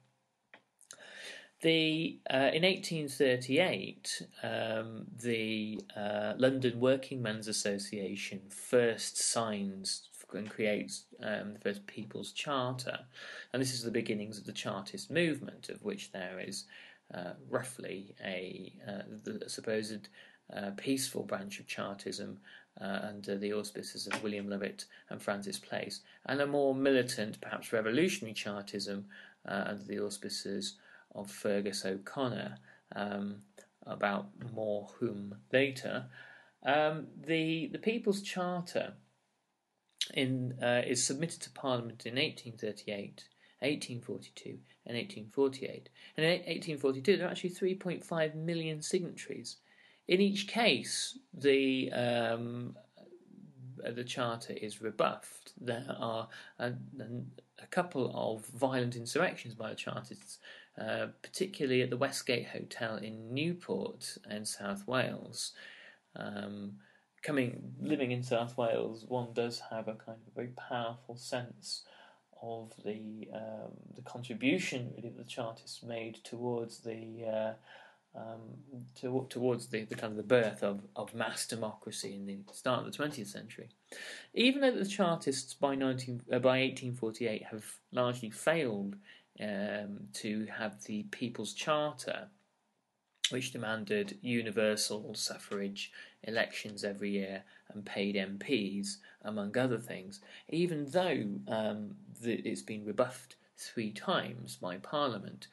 The 1.60 2.20
uh, 2.30 2.50
in 2.54 2.62
1838, 2.62 4.22
um, 4.44 5.06
the 5.20 5.80
uh, 5.96 6.34
London 6.36 6.78
Working 6.78 7.20
Men's 7.20 7.48
Association 7.48 8.42
first 8.48 9.18
signs 9.18 10.08
and 10.34 10.50
creates 10.50 11.04
um, 11.22 11.54
the 11.54 11.60
first 11.60 11.86
People's 11.86 12.32
Charter, 12.32 12.98
and 13.52 13.60
this 13.62 13.72
is 13.72 13.82
the 13.82 13.90
beginnings 13.90 14.38
of 14.38 14.44
the 14.44 14.52
Chartist 14.52 15.10
movement, 15.10 15.68
of 15.68 15.82
which 15.82 16.12
there 16.12 16.40
is 16.40 16.64
uh, 17.14 17.32
roughly 17.48 18.14
a 18.24 18.72
uh, 18.86 19.02
the 19.24 19.48
supposed 19.48 20.08
uh, 20.54 20.70
peaceful 20.76 21.24
branch 21.24 21.60
of 21.60 21.66
Chartism 21.66 22.38
uh, 22.80 23.00
under 23.02 23.36
the 23.36 23.52
auspices 23.52 24.06
of 24.06 24.22
William 24.22 24.48
Lovett 24.48 24.84
and 25.10 25.20
Francis 25.20 25.58
Place, 25.58 26.00
and 26.26 26.40
a 26.40 26.46
more 26.46 26.74
militant, 26.74 27.40
perhaps 27.40 27.72
revolutionary 27.72 28.34
Chartism 28.34 29.06
under 29.46 29.84
the 29.84 29.98
auspices 29.98 30.76
of 31.14 31.28
Feargus 31.28 31.86
O'Connor, 31.86 32.58
um, 32.94 33.36
about 33.86 34.26
more 34.54 34.88
whom 34.98 35.34
later. 35.52 36.04
Um, 36.64 37.06
the 37.26 37.68
the 37.68 37.78
People's 37.78 38.20
Charter 38.20 38.92
in 40.14 40.58
uh, 40.62 40.82
is 40.86 41.04
submitted 41.04 41.40
to 41.42 41.50
Parliament 41.50 42.06
in 42.06 42.14
1838, 42.14 43.24
1842, 43.60 44.50
and 44.86 44.96
1848. 44.96 45.88
And 46.16 46.26
in 46.26 46.32
1842, 46.32 47.16
there 47.16 47.26
are 47.26 47.30
actually 47.30 47.50
3.5 47.50 48.34
million 48.34 48.82
signatories. 48.82 49.56
In 50.06 50.20
each 50.20 50.48
case, 50.48 51.18
the 51.34 51.92
um, 51.92 52.76
the 53.94 54.04
charter 54.04 54.54
is 54.54 54.82
rebuffed. 54.82 55.52
There 55.60 55.86
are 55.98 56.28
a, 56.58 56.72
a, 57.62 57.66
couple 57.70 58.10
of 58.14 58.44
violent 58.46 58.96
insurrections 58.96 59.54
by 59.54 59.70
the 59.70 59.76
Chartists 59.76 60.38
uh, 60.78 61.08
particularly 61.22 61.82
at 61.82 61.90
the 61.90 61.96
Westgate 61.96 62.46
Hotel 62.48 62.96
in 62.96 63.34
Newport 63.34 64.16
in 64.30 64.44
South 64.44 64.86
Wales. 64.86 65.52
Um, 66.14 66.74
coming 67.22 67.72
living 67.80 68.12
in 68.12 68.22
South 68.22 68.56
Wales, 68.56 69.04
one 69.08 69.32
does 69.32 69.62
have 69.70 69.88
a 69.88 69.94
kind 69.94 70.18
of 70.20 70.32
a 70.32 70.34
very 70.34 70.52
powerful 70.68 71.16
sense 71.16 71.82
of 72.42 72.72
the 72.84 73.28
um, 73.34 73.72
the 73.96 74.02
contribution 74.02 74.92
really 74.96 75.08
that 75.10 75.18
the 75.18 75.24
Chartists 75.24 75.82
made 75.82 76.16
towards 76.24 76.80
the 76.80 77.24
uh, 77.26 77.52
um, 78.18 78.40
to, 79.00 79.26
towards 79.28 79.68
the, 79.68 79.84
the, 79.84 79.94
kind 79.94 80.12
of 80.12 80.16
the 80.16 80.22
birth 80.22 80.62
of, 80.62 80.80
of 80.96 81.14
mass 81.14 81.46
democracy 81.46 82.14
in 82.14 82.26
the 82.26 82.38
start 82.52 82.84
of 82.84 82.92
the 82.92 82.98
20th 82.98 83.26
century. 83.26 83.68
Even 84.34 84.62
though 84.62 84.72
the 84.72 84.86
Chartists 84.86 85.54
by 85.54 85.74
19 85.74 86.22
uh, 86.32 86.38
by 86.38 86.60
1848 86.60 87.44
have 87.50 87.64
largely 87.92 88.30
failed 88.30 88.96
um, 89.40 90.00
to 90.14 90.46
have 90.46 90.82
the 90.84 91.04
People's 91.10 91.52
Charter, 91.52 92.28
which 93.30 93.52
demanded 93.52 94.18
universal 94.22 95.14
suffrage, 95.14 95.92
elections 96.24 96.84
every 96.84 97.10
year, 97.10 97.42
and 97.72 97.84
paid 97.84 98.14
MPs, 98.14 98.96
among 99.22 99.56
other 99.56 99.78
things, 99.78 100.20
even 100.48 100.86
though 100.90 101.24
um, 101.48 101.96
the, 102.20 102.34
it's 102.34 102.62
been 102.62 102.84
rebuffed 102.84 103.36
three 103.56 103.90
times 103.92 104.56
by 104.56 104.76
Parliament. 104.78 105.48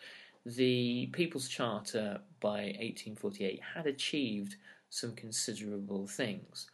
The 0.46 1.08
People's 1.08 1.48
Charter 1.48 2.22
by 2.40 2.76
1848 2.80 3.62
had 3.76 3.88
achieved 3.88 4.56
some 4.90 5.14
considerable 5.14 6.08
things. 6.08 6.70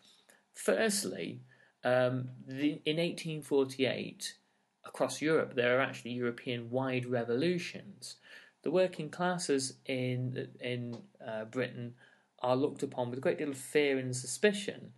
Firstly, 0.53 1.39
um, 1.83 2.29
the, 2.45 2.81
in 2.85 2.97
1848, 2.97 4.35
across 4.85 5.21
Europe, 5.21 5.55
there 5.55 5.77
are 5.77 5.81
actually 5.81 6.11
European 6.11 6.69
wide 6.69 7.05
revolutions. 7.05 8.17
The 8.63 8.71
working 8.71 9.09
classes 9.09 9.73
in, 9.85 10.47
in 10.59 10.97
uh, 11.25 11.45
Britain 11.45 11.95
are 12.39 12.55
looked 12.55 12.83
upon 12.83 13.09
with 13.09 13.19
a 13.19 13.21
great 13.21 13.37
deal 13.37 13.49
of 13.49 13.57
fear 13.57 13.97
and 13.97 14.15
suspicion, 14.15 14.93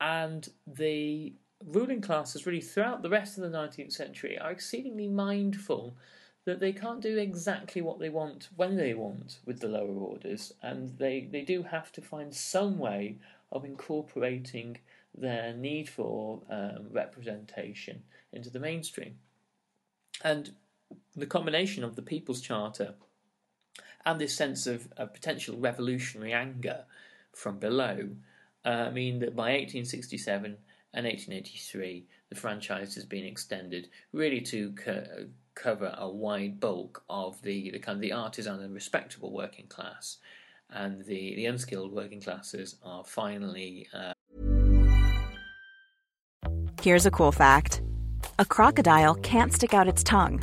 and 0.00 0.48
the 0.66 1.34
ruling 1.64 2.00
classes, 2.00 2.46
really 2.46 2.60
throughout 2.60 3.02
the 3.02 3.08
rest 3.08 3.38
of 3.38 3.50
the 3.50 3.56
19th 3.56 3.92
century, 3.92 4.38
are 4.38 4.50
exceedingly 4.50 5.08
mindful 5.08 5.96
that 6.44 6.60
they 6.60 6.72
can't 6.72 7.00
do 7.00 7.18
exactly 7.18 7.82
what 7.82 7.98
they 7.98 8.08
want 8.08 8.48
when 8.54 8.76
they 8.76 8.94
want 8.94 9.40
with 9.44 9.60
the 9.60 9.68
lower 9.68 9.94
orders, 9.94 10.52
and 10.62 10.96
they, 10.98 11.28
they 11.30 11.42
do 11.42 11.62
have 11.62 11.90
to 11.92 12.00
find 12.00 12.32
some 12.34 12.78
way 12.78 13.16
of 13.50 13.64
incorporating 13.64 14.78
their 15.16 15.52
need 15.54 15.88
for 15.88 16.40
um, 16.50 16.86
representation 16.92 18.02
into 18.32 18.50
the 18.50 18.60
mainstream. 18.60 19.16
And 20.22 20.52
the 21.14 21.26
combination 21.26 21.84
of 21.84 21.96
the 21.96 22.02
People's 22.02 22.40
Charter 22.40 22.94
and 24.04 24.20
this 24.20 24.34
sense 24.34 24.66
of, 24.66 24.88
of 24.96 25.12
potential 25.12 25.58
revolutionary 25.58 26.32
anger 26.32 26.84
from 27.34 27.58
below 27.58 28.10
uh, 28.64 28.90
mean 28.90 29.18
that 29.20 29.34
by 29.36 29.50
1867 29.50 30.56
and 30.94 31.04
1883, 31.04 32.06
the 32.30 32.34
franchise 32.34 32.94
has 32.94 33.04
been 33.04 33.24
extended 33.24 33.88
really 34.12 34.40
to 34.40 34.72
co- 34.72 35.26
cover 35.54 35.94
a 35.98 36.08
wide 36.08 36.58
bulk 36.60 37.02
of 37.08 37.40
the, 37.42 37.70
the 37.70 37.78
kind 37.78 37.96
of 37.96 38.02
the 38.02 38.12
artisan 38.12 38.60
and 38.60 38.74
respectable 38.74 39.32
working 39.32 39.66
class, 39.66 40.18
and 40.70 41.04
the, 41.04 41.34
the 41.36 41.46
unskilled 41.46 41.92
working 41.92 42.20
classes 42.20 42.76
are 42.82 43.04
finally. 43.04 43.88
Uh... 43.92 44.12
Here's 46.80 47.06
a 47.06 47.10
cool 47.10 47.32
fact: 47.32 47.82
a 48.38 48.44
crocodile 48.44 49.14
can't 49.16 49.52
stick 49.52 49.74
out 49.74 49.86
its 49.86 50.02
tongue. 50.02 50.42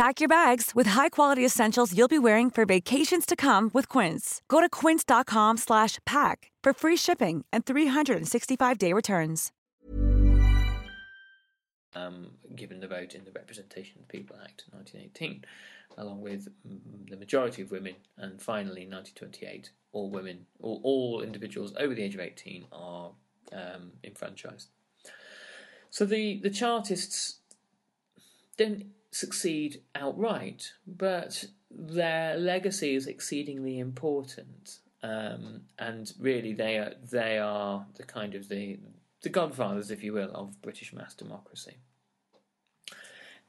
Pack 0.00 0.18
your 0.18 0.28
bags 0.28 0.74
with 0.74 0.86
high-quality 0.86 1.44
essentials 1.44 1.94
you'll 1.94 2.08
be 2.08 2.18
wearing 2.18 2.48
for 2.48 2.64
vacations 2.64 3.26
to 3.26 3.36
come 3.36 3.70
with 3.74 3.86
Quince. 3.86 4.40
Go 4.48 4.62
to 4.62 4.68
quince.com 4.70 5.58
slash 5.58 5.98
pack 6.06 6.50
for 6.62 6.72
free 6.72 6.96
shipping 6.96 7.44
and 7.52 7.66
365-day 7.66 8.94
returns. 8.94 9.52
Um, 11.94 12.30
given 12.56 12.80
the 12.80 12.88
vote 12.88 13.14
in 13.14 13.26
the 13.26 13.30
Representation 13.30 14.00
of 14.00 14.08
the 14.08 14.18
People 14.18 14.36
Act 14.42 14.64
1918, 14.70 15.44
along 15.98 16.22
with 16.22 16.48
the 17.10 17.18
majority 17.18 17.60
of 17.60 17.70
women, 17.70 17.96
and 18.16 18.40
finally 18.40 18.88
1928, 18.88 19.68
all 19.92 20.08
women, 20.08 20.46
all, 20.62 20.80
all 20.82 21.20
individuals 21.20 21.74
over 21.78 21.94
the 21.94 22.02
age 22.02 22.14
of 22.14 22.20
18 22.22 22.64
are 22.72 23.10
um, 23.52 23.92
enfranchised. 24.02 24.70
So 25.90 26.06
the, 26.06 26.40
the 26.42 26.48
Chartists 26.48 27.40
don't 28.56 28.86
succeed 29.10 29.82
outright, 29.94 30.72
but 30.86 31.44
their 31.70 32.36
legacy 32.36 32.94
is 32.94 33.06
exceedingly 33.06 33.78
important, 33.78 34.78
um, 35.02 35.62
and 35.78 36.12
really 36.18 36.52
they 36.52 36.78
are 36.78 36.94
they 37.10 37.38
are 37.38 37.86
the 37.96 38.04
kind 38.04 38.34
of 38.34 38.48
the 38.48 38.78
the 39.22 39.28
godfathers, 39.28 39.90
if 39.90 40.02
you 40.02 40.12
will, 40.12 40.30
of 40.34 40.60
British 40.62 40.92
mass 40.92 41.14
democracy. 41.14 41.76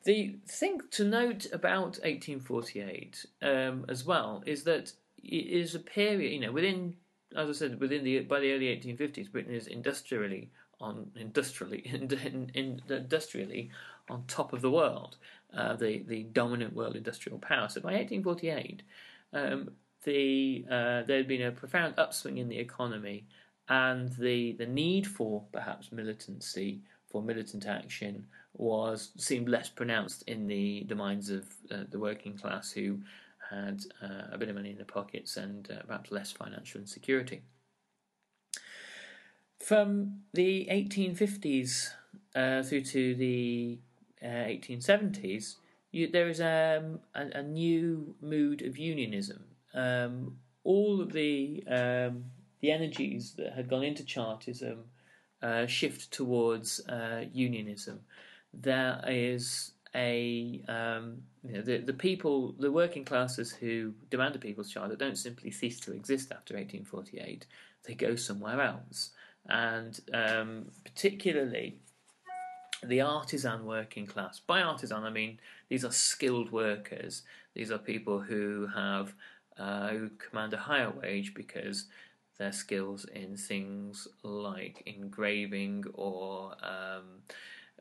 The 0.04 0.36
thing 0.48 0.82
to 0.92 1.04
note 1.04 1.46
about 1.54 2.00
1848 2.00 3.26
um, 3.42 3.86
as 3.88 4.04
well 4.04 4.44
is 4.46 4.64
that 4.64 4.94
it 5.24 5.28
is 5.28 5.76
a 5.76 5.80
period, 5.80 6.34
you 6.34 6.40
know, 6.40 6.52
within, 6.52 6.96
as 7.36 7.50
I 7.50 7.52
said, 7.52 7.80
within 7.80 8.04
the 8.04 8.22
by 8.22 8.40
the 8.40 8.52
early 8.52 8.66
1850s, 8.66 9.32
Britain 9.32 9.54
is 9.54 9.68
industrially 9.68 10.50
on 10.80 11.12
industrially 11.16 11.80
in, 11.86 12.12
in, 12.12 12.52
in, 12.54 12.82
industrially 12.90 13.70
on 14.10 14.24
top 14.28 14.54
of 14.54 14.62
the 14.62 14.72
world, 14.72 15.18
uh, 15.56 15.76
the 15.76 16.04
the 16.08 16.24
dominant 16.24 16.76
world 16.76 16.96
industrial 16.96 17.40
power. 17.40 17.68
So 17.70 17.82
by 17.82 17.94
1848, 17.94 18.84
um, 19.34 19.72
the 20.04 20.66
uh, 20.70 21.04
there 21.04 21.18
had 21.18 21.28
been 21.28 21.44
a 21.44 21.52
profound 21.52 21.96
upswing 21.98 22.38
in 22.38 22.50
the 22.50 22.58
economy, 22.58 23.26
and 23.70 24.12
the 24.14 24.54
the 24.54 24.66
need 24.66 25.08
for 25.08 25.44
perhaps 25.52 25.92
militancy 25.92 26.82
for 27.10 27.22
militant 27.22 27.68
action 27.68 28.26
was 28.54 29.12
seemed 29.18 29.50
less 29.50 29.70
pronounced 29.70 30.24
in 30.28 30.48
the 30.48 30.86
the 30.88 30.96
minds 30.96 31.30
of 31.30 31.46
uh, 31.72 31.84
the 31.90 32.00
working 32.00 32.38
class 32.38 32.72
who 32.72 33.00
had 33.50 33.84
uh, 34.02 34.32
a 34.32 34.38
bit 34.38 34.50
of 34.50 34.56
money 34.56 34.72
in 34.72 34.78
their 34.78 34.86
pockets 34.86 35.36
and 35.38 35.70
uh, 35.72 35.84
perhaps 35.86 36.12
less 36.12 36.32
financial 36.32 36.80
insecurity. 36.80 37.42
From 39.60 40.22
the 40.34 40.68
1850s 40.72 41.92
uh, 42.34 42.64
through 42.64 42.82
to 42.86 43.16
the 43.16 43.78
1870s, 44.24 45.56
uh, 45.56 45.60
you, 45.92 46.08
there 46.10 46.30
is 46.30 46.40
um, 46.40 47.00
a, 47.16 47.40
a, 47.40 47.44
new 47.44 48.16
mood 48.22 48.62
of 48.62 48.78
unionism. 48.78 49.44
Um, 49.74 50.38
all 50.64 51.02
of 51.02 51.12
the 51.12 51.64
um, 51.68 52.26
the 52.62 52.72
energies 52.72 53.34
that 53.34 53.54
had 53.54 53.70
gone 53.70 53.84
into 53.84 54.06
Chartism 54.06 54.86
uh, 55.42 55.66
shift 55.66 56.12
towards 56.12 56.80
uh, 56.88 57.26
unionism. 57.34 58.00
There 58.54 59.04
is 59.08 59.72
a 59.96 60.62
um, 60.68 61.24
you 61.44 61.54
know, 61.54 61.62
the 61.62 61.78
the 61.80 61.94
people, 61.94 62.54
the 62.60 62.72
working 62.72 63.04
classes 63.04 63.52
who 63.52 63.94
demand 64.10 64.36
a 64.36 64.40
people's 64.40 64.70
charter 64.70 64.96
don't 64.96 65.18
simply 65.18 65.52
cease 65.52 65.80
to 65.82 65.94
exist 65.94 66.32
after 66.32 66.54
1848. 66.54 67.46
They 67.84 67.96
go 67.96 68.16
somewhere 68.16 68.62
else, 68.62 69.10
and 69.50 70.00
um, 70.14 70.66
particularly 70.86 71.80
the 72.84 73.02
artisan 73.02 73.66
working 73.66 74.06
class. 74.06 74.40
By 74.40 74.62
artisan, 74.62 75.04
I 75.04 75.10
mean 75.10 75.40
these 75.70 75.86
are 75.86 75.92
skilled 75.92 76.52
workers. 76.52 77.24
These 77.54 77.72
are 77.72 77.78
people 77.78 78.20
who 78.20 78.68
have 78.74 79.14
uh, 79.58 79.90
who 79.90 80.10
command 80.18 80.54
a 80.54 80.58
higher 80.58 80.90
wage 80.90 81.34
because 81.34 81.86
their 82.38 82.52
skills 82.52 83.06
in 83.06 83.38
things 83.38 84.08
like 84.24 84.82
engraving 84.86 85.86
or 85.94 86.54
um, 86.64 87.22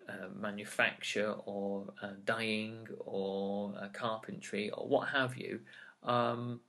uh, 0.09 0.27
manufacture 0.39 1.35
or 1.47 1.87
uh, 2.03 2.11
dyeing 2.25 2.87
or 2.99 3.73
uh, 3.81 3.89
carpentry 3.93 4.71
or 4.71 4.87
what 4.87 5.09
have 5.09 5.37
you 5.37 5.61
um, 6.03 6.61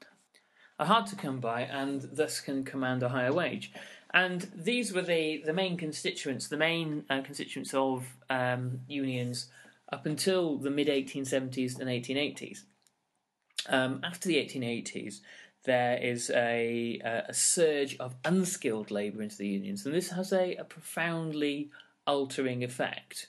are 0.79 0.85
hard 0.85 1.05
to 1.07 1.15
come 1.15 1.39
by 1.39 1.61
and 1.61 2.09
thus 2.13 2.39
can 2.39 2.63
command 2.63 3.03
a 3.03 3.09
higher 3.09 3.33
wage. 3.33 3.73
And 4.13 4.49
these 4.53 4.93
were 4.93 5.01
the, 5.01 5.41
the 5.45 5.53
main 5.53 5.77
constituents, 5.77 6.47
the 6.47 6.57
main 6.57 7.05
uh, 7.09 7.21
constituents 7.21 7.73
of 7.73 8.05
um, 8.29 8.81
unions 8.87 9.47
up 9.91 10.05
until 10.05 10.57
the 10.57 10.69
mid 10.69 10.87
1870s 10.87 11.79
and 11.79 11.89
1880s. 11.89 12.63
Um, 13.69 14.01
after 14.03 14.27
the 14.27 14.37
1880s, 14.37 15.19
there 15.63 15.97
is 15.97 16.29
a, 16.31 16.99
a 17.27 17.33
surge 17.33 17.95
of 17.99 18.15
unskilled 18.25 18.91
labour 18.91 19.21
into 19.21 19.37
the 19.37 19.47
unions, 19.47 19.85
and 19.85 19.93
this 19.93 20.09
has 20.09 20.33
a, 20.33 20.55
a 20.55 20.63
profoundly 20.63 21.69
altering 22.07 22.63
effect. 22.63 23.27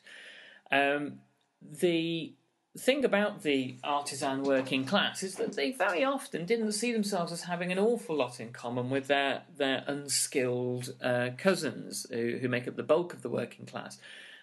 Um, 0.71 1.21
the 1.61 2.33
thing 2.79 3.05
about 3.05 3.43
the 3.43 3.77
artisan 3.85 4.43
working 4.43 4.85
class 4.85 5.23
is 5.23 5.35
that 5.35 5.55
they 5.55 5.73
very 5.73 6.05
often 6.05 6.47
didn't 6.47 6.73
see 6.73 6.93
themselves 6.93 7.31
as 7.31 7.43
having 7.43 7.71
an 7.71 7.79
awful 7.79 8.17
lot 8.17 8.41
in 8.41 8.51
common 8.51 8.89
with 8.89 9.09
their 9.09 9.43
their 9.57 9.85
unskilled 9.87 10.95
uh, 11.03 11.31
cousins 11.37 12.07
who, 12.11 12.39
who 12.41 12.49
make 12.49 12.67
up 12.67 12.77
the 12.77 12.83
bulk 12.83 13.13
of 13.13 13.23
the 13.23 13.29
working 13.29 13.67
class, 13.67 13.99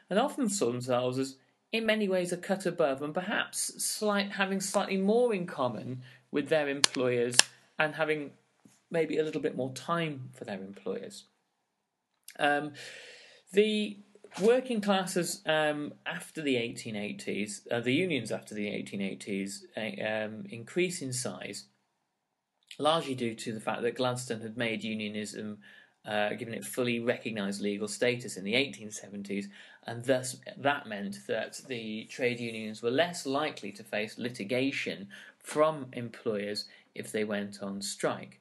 and 0.10 0.20
often 0.20 0.48
saw 0.48 0.72
themselves 0.72 1.18
as 1.18 1.38
in 1.72 1.86
many 1.86 2.08
ways 2.08 2.32
a 2.32 2.38
cut 2.38 2.66
above 2.66 3.02
and 3.02 3.14
perhaps 3.14 3.84
slight 3.84 4.34
having 4.34 4.62
slightly 4.62 4.98
more 4.98 5.34
in 5.34 5.46
common 5.46 6.02
with 6.32 6.50
their 6.50 6.68
employers 6.68 7.36
and 7.78 7.96
having 7.96 8.32
maybe 8.92 9.18
a 9.18 9.24
little 9.24 9.42
bit 9.42 9.56
more 9.56 9.74
time 9.74 10.30
for 10.34 10.46
their 10.46 10.62
employers. 10.62 11.26
Um, 12.38 12.74
the 13.54 13.98
working 14.42 14.82
classes 14.82 15.42
um, 15.46 15.94
after 16.06 16.42
the 16.42 16.56
1880s, 16.56 17.62
uh, 17.72 17.80
the 17.80 17.94
unions 17.94 18.32
after 18.32 18.54
the 18.54 18.68
1880s, 18.68 19.64
uh, 19.78 20.26
um, 20.26 20.46
increase 20.50 21.02
in 21.02 21.14
size, 21.14 21.66
largely 22.78 23.16
due 23.16 23.36
to 23.36 23.54
the 23.54 23.60
fact 23.60 23.82
that 23.82 23.96
Gladstone 23.96 24.42
had 24.42 24.58
made 24.58 24.84
unionism, 24.84 25.58
uh, 26.06 26.30
given 26.34 26.54
it 26.54 26.64
fully 26.64 27.00
recognised 27.00 27.62
legal 27.62 27.88
status 27.88 28.38
in 28.38 28.44
the 28.44 28.54
1870s, 28.54 29.46
and 29.86 30.06
thus 30.06 30.38
that 30.58 30.88
meant 30.88 31.20
that 31.28 31.60
the 31.68 32.06
trade 32.06 32.40
unions 32.40 32.82
were 32.82 32.92
less 32.92 33.26
likely 33.26 33.72
to 33.72 33.84
face 33.84 34.18
litigation 34.18 35.08
from 35.40 35.88
employers 35.94 36.66
if 36.96 37.12
they 37.12 37.24
went 37.24 37.62
on 37.62 37.82
strike. 37.82 38.40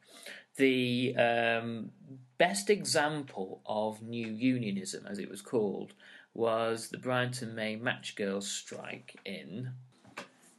The 0.56 1.14
um, 1.16 1.90
best 2.38 2.70
example 2.70 3.60
of 3.66 4.00
new 4.02 4.28
unionism, 4.28 5.06
as 5.06 5.18
it 5.18 5.28
was 5.28 5.42
called, 5.42 5.92
was 6.34 6.88
the 6.88 6.98
Bryant 6.98 7.42
and 7.42 7.54
May 7.54 7.76
Match 7.76 8.14
Girls 8.14 8.48
strike 8.48 9.16
in 9.24 9.72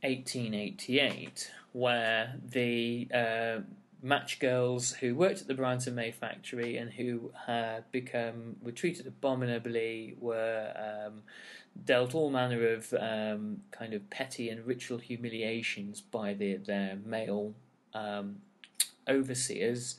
1888, 0.01 1.51
where 1.71 2.35
the 2.43 3.07
uh, 3.13 3.59
match 4.01 4.39
girls 4.39 4.93
who 4.93 5.15
worked 5.15 5.41
at 5.41 5.47
the 5.47 5.53
Bryant 5.53 5.87
and 5.87 5.95
May 5.95 6.11
factory 6.11 6.77
and 6.77 6.91
who 6.91 7.31
had 7.47 7.89
become 7.91 8.57
were 8.61 8.71
treated 8.71 9.07
abominably, 9.07 10.15
were 10.19 10.73
um, 10.75 11.21
dealt 11.85 12.13
all 12.13 12.29
manner 12.29 12.67
of 12.67 12.93
um, 12.93 13.61
kind 13.71 13.93
of 13.93 14.09
petty 14.09 14.49
and 14.49 14.65
ritual 14.65 14.97
humiliations 14.97 16.01
by 16.01 16.33
the, 16.33 16.57
their 16.57 16.97
male 17.05 17.53
um, 17.93 18.37
overseers 19.07 19.97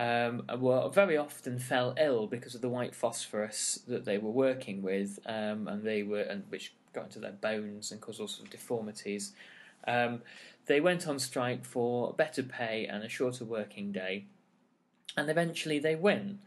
um, 0.00 0.44
were 0.58 0.88
very 0.88 1.18
often 1.18 1.58
fell 1.58 1.94
ill 2.00 2.26
because 2.26 2.54
of 2.54 2.62
the 2.62 2.70
white 2.70 2.94
phosphorus 2.94 3.80
that 3.86 4.06
they 4.06 4.16
were 4.16 4.30
working 4.30 4.80
with, 4.80 5.18
um, 5.26 5.68
and 5.68 5.82
they 5.82 6.02
were 6.02 6.22
and 6.22 6.44
which 6.48 6.72
got 6.94 7.04
into 7.04 7.18
their 7.18 7.32
bones 7.32 7.92
and 7.92 8.00
caused 8.00 8.18
all 8.18 8.26
sorts 8.26 8.44
of 8.44 8.50
deformities. 8.50 9.32
Um, 9.86 10.22
they 10.64 10.80
went 10.80 11.06
on 11.06 11.18
strike 11.18 11.66
for 11.66 12.14
better 12.14 12.42
pay 12.42 12.86
and 12.86 13.04
a 13.04 13.10
shorter 13.10 13.44
working 13.44 13.92
day, 13.92 14.24
and 15.18 15.28
eventually 15.28 15.78
they 15.78 15.96
win. 15.96 16.38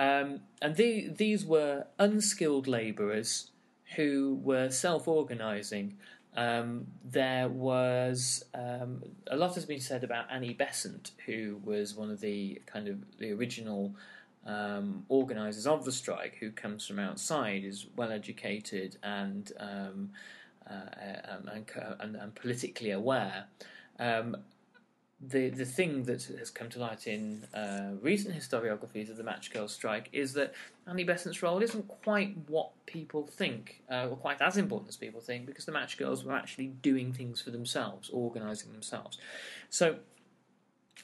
Um, 0.00 0.40
and 0.60 0.74
the, 0.74 1.08
these 1.08 1.44
were 1.44 1.86
unskilled 2.00 2.66
labourers 2.66 3.50
who 3.94 4.40
were 4.42 4.68
self-organising 4.68 5.96
um, 6.36 6.86
there 7.04 7.48
was 7.48 8.44
um, 8.54 9.02
a 9.28 9.36
lot 9.36 9.54
has 9.54 9.64
been 9.64 9.80
said 9.80 10.04
about 10.04 10.30
Annie 10.30 10.54
Besant, 10.54 11.12
who 11.24 11.60
was 11.64 11.94
one 11.94 12.10
of 12.10 12.20
the 12.20 12.60
kind 12.66 12.88
of 12.88 12.98
the 13.18 13.32
original 13.32 13.94
um, 14.46 15.04
organisers 15.08 15.66
of 15.66 15.84
the 15.84 15.92
strike, 15.92 16.36
who 16.38 16.50
comes 16.50 16.86
from 16.86 16.98
outside, 16.98 17.64
is 17.64 17.86
well 17.96 18.12
educated 18.12 18.96
and 19.02 19.50
um, 19.58 20.10
uh, 20.68 21.30
um, 21.30 21.48
and, 21.52 21.64
and, 22.00 22.16
and, 22.16 22.34
politically 22.34 22.90
aware. 22.90 23.44
Um, 23.98 24.36
the 25.20 25.48
the 25.48 25.64
thing 25.64 26.04
that 26.04 26.24
has 26.38 26.50
come 26.50 26.68
to 26.68 26.78
light 26.78 27.06
in 27.06 27.44
uh, 27.54 27.92
recent 28.02 28.36
historiographies 28.36 29.08
of 29.08 29.16
the 29.16 29.24
Match 29.24 29.50
Girl 29.50 29.66
strike 29.66 30.10
is 30.12 30.34
that 30.34 30.54
Annie 30.86 31.04
Besant's 31.04 31.42
role 31.42 31.62
isn't 31.62 31.88
quite 31.88 32.36
what 32.48 32.70
people 32.84 33.26
think, 33.26 33.82
uh, 33.90 34.08
or 34.10 34.16
quite 34.16 34.42
as 34.42 34.58
important 34.58 34.88
as 34.88 34.96
people 34.96 35.20
think, 35.20 35.46
because 35.46 35.64
the 35.64 35.72
Match 35.72 35.96
Girls 35.96 36.22
were 36.22 36.34
actually 36.34 36.66
doing 36.66 37.12
things 37.12 37.40
for 37.40 37.50
themselves, 37.50 38.10
organising 38.10 38.72
themselves. 38.72 39.18
So 39.70 39.96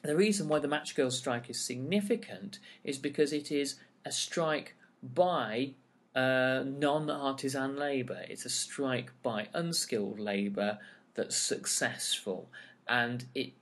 the 0.03 0.17
reason 0.17 0.47
why 0.47 0.59
the 0.59 0.69
Match 0.69 0.95
Girl 0.95 1.11
strike 1.11 1.49
is 1.49 1.59
significant 1.59 2.59
is 2.85 2.99
because 2.99 3.33
it 3.33 3.51
is 3.51 3.77
a 4.05 4.13
strike 4.13 4.77
by 5.03 5.73
uh, 6.15 6.65
non-artisan 6.67 7.77
labour. 7.77 8.25
It's 8.29 8.45
a 8.45 8.51
strike 8.51 9.11
by 9.23 9.49
unskilled 9.55 10.21
labour 10.21 10.79
that's 11.15 11.37
successful, 11.37 12.51
and 12.87 13.25
it 13.35 13.55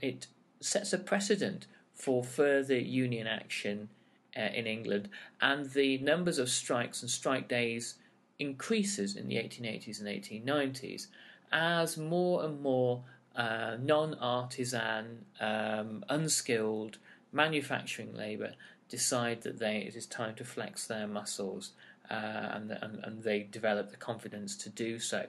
it 0.00 0.26
sets 0.60 0.92
a 0.92 0.98
precedent 0.98 1.66
for 1.94 2.24
further 2.24 2.78
union 2.78 3.26
action 3.26 3.88
uh, 4.36 4.40
in 4.40 4.66
England, 4.66 5.08
and 5.40 5.70
the 5.70 5.98
numbers 5.98 6.38
of 6.38 6.48
strikes 6.48 7.02
and 7.02 7.10
strike 7.10 7.48
days 7.48 7.96
increases 8.38 9.14
in 9.16 9.28
the 9.28 9.36
1880s 9.36 10.00
and 10.00 10.08
1890s 10.08 11.06
as 11.52 11.96
more 11.96 12.44
and 12.44 12.60
more 12.60 13.02
uh, 13.36 13.76
non-artisan, 13.80 15.24
um, 15.40 16.04
unskilled 16.08 16.98
manufacturing 17.32 18.14
labour 18.14 18.54
decide 18.88 19.42
that 19.42 19.58
they 19.58 19.78
it 19.78 19.96
is 19.96 20.06
time 20.06 20.34
to 20.34 20.44
flex 20.44 20.86
their 20.86 21.06
muscles, 21.06 21.72
uh, 22.10 22.14
and, 22.14 22.70
and 22.70 23.04
and 23.04 23.22
they 23.22 23.40
develop 23.40 23.90
the 23.90 23.96
confidence 23.96 24.56
to 24.56 24.68
do 24.68 24.98
so. 24.98 25.26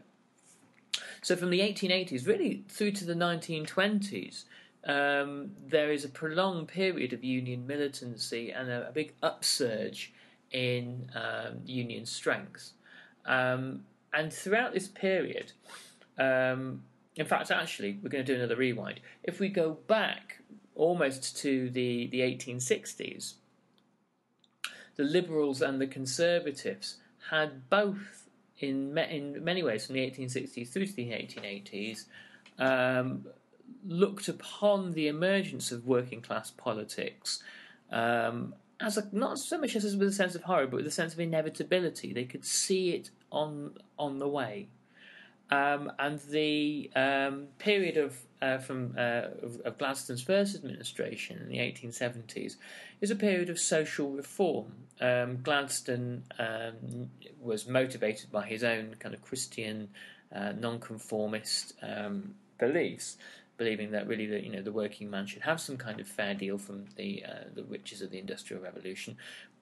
So 1.26 1.36
from 1.36 1.50
the 1.50 1.62
1880s, 1.62 2.28
really 2.28 2.64
through 2.70 2.92
to 2.92 3.04
the 3.04 3.16
1920s, 3.16 4.44
um, 4.84 5.50
there 5.68 5.92
is 5.92 6.06
a 6.06 6.10
prolonged 6.10 6.68
period 6.68 7.14
of 7.14 7.24
union 7.24 7.66
militancy 7.66 8.52
and 8.52 8.70
a, 8.70 8.90
a 8.90 8.92
big 8.92 9.16
upsurge 9.24 10.14
in 10.52 11.10
um, 11.16 11.62
union 11.66 12.06
strength. 12.06 12.74
Um, 13.26 13.86
and 14.14 14.32
throughout 14.32 14.76
this 14.76 14.88
period, 14.88 15.54
um, 16.20 16.84
in 17.16 17.26
fact, 17.26 17.50
actually, 17.50 17.98
we're 18.04 18.10
going 18.10 18.24
to 18.24 18.32
do 18.32 18.38
another 18.38 18.56
rewind. 18.56 19.00
If 19.24 19.40
we 19.40 19.50
go 19.50 19.80
back 19.88 20.44
almost 20.76 21.36
to 21.38 21.72
the, 21.72 22.06
the 22.06 22.20
1860s, 22.20 23.34
the 24.96 25.04
Liberals 25.04 25.64
and 25.64 25.82
the 25.82 25.88
Conservatives 25.88 26.98
had 27.32 27.68
both 27.72 28.25
in 28.60 28.98
in 28.98 29.44
many 29.44 29.64
ways 29.64 29.86
from 29.86 29.96
the 29.96 30.02
1860s 30.02 30.70
through 30.70 30.86
to 30.86 30.94
the 30.94 31.10
1880s 31.10 32.06
um, 32.58 33.26
looked 33.86 34.28
upon 34.28 34.94
the 34.94 35.08
emergence 35.08 35.72
of 35.72 35.86
working 35.86 36.22
class 36.22 36.52
politics 36.52 37.44
um, 37.92 38.54
as 38.80 38.98
a, 38.98 39.08
not 39.12 39.40
so 39.40 39.58
much 39.58 39.76
as 39.76 39.96
with 39.96 40.08
a 40.08 40.12
sense 40.12 40.36
of 40.36 40.44
horror, 40.44 40.68
but 40.68 40.78
with 40.78 40.88
a 40.88 40.92
sense 40.92 41.14
of 41.14 41.20
inevitability. 41.20 42.14
They 42.14 42.26
could 42.26 42.46
see 42.46 42.92
it 42.92 43.10
on 43.32 43.78
on 43.98 44.20
the 44.20 44.28
way, 44.28 44.68
um, 45.50 45.92
and 46.00 46.20
the 46.30 46.92
um, 46.96 47.48
period 47.58 47.98
of 47.98 48.18
uh, 48.42 48.58
from 48.58 48.96
uh, 48.98 49.28
of, 49.42 49.62
of, 49.66 49.78
Gladstone's 49.78 50.22
first 50.22 50.56
administration 50.56 51.40
in 51.40 51.50
the 51.50 51.58
1870s 51.58 52.58
is 53.02 53.12
a 53.12 53.16
period 53.16 53.50
of 53.50 53.60
social 53.60 54.12
reform. 54.12 54.74
Um, 55.00 55.42
Gladstone 55.42 56.24
um, 56.38 57.10
was 57.40 57.68
motivated 57.68 58.32
by 58.32 58.46
his 58.46 58.64
own 58.64 58.96
kind 59.00 59.16
of 59.16 59.22
Christian, 59.22 59.90
uh, 60.34 60.52
nonconformist 60.52 61.74
um, 61.82 62.36
beliefs, 62.60 63.18
believing 63.58 63.92
that 63.92 64.08
really 64.08 64.26
the 64.26 64.44
you 64.44 64.52
know 64.52 64.62
the 64.62 64.72
working 64.72 65.10
man 65.10 65.26
should 65.26 65.44
have 65.44 65.62
some 65.62 65.78
kind 65.78 66.00
of 66.00 66.08
fair 66.08 66.34
deal 66.34 66.58
from 66.58 66.86
the 66.98 67.24
uh, 67.26 67.44
the 67.54 67.64
riches 67.64 68.02
of 68.02 68.12
the 68.12 68.20
Industrial 68.20 68.62
Revolution. 68.62 69.18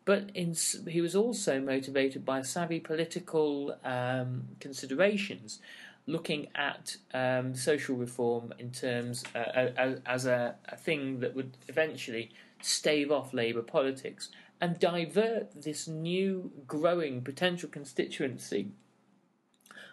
But 0.06 0.32
in, 0.34 0.56
he 0.88 1.00
was 1.00 1.16
also 1.16 1.62
motivated 1.62 2.26
by 2.26 2.42
savvy 2.42 2.80
political 2.82 3.78
um, 3.86 4.50
considerations 4.60 5.60
looking 6.06 6.48
at 6.56 6.98
um, 7.14 7.56
social 7.56 7.96
reform 7.96 8.54
in 8.60 8.72
terms 8.72 9.24
uh, 9.36 10.00
as 10.06 10.26
a, 10.26 10.56
a, 10.68 10.76
thing 10.76 11.20
that 11.22 11.34
would 11.34 11.56
eventually 11.70 12.30
stave 12.62 13.12
off 13.12 13.34
Labour 13.34 13.62
politics 13.62 14.30
and 14.60 14.80
divert 14.80 15.62
this 15.62 15.88
new 15.88 16.52
growing 16.68 17.22
potential 17.22 17.70
constituency 17.70 18.68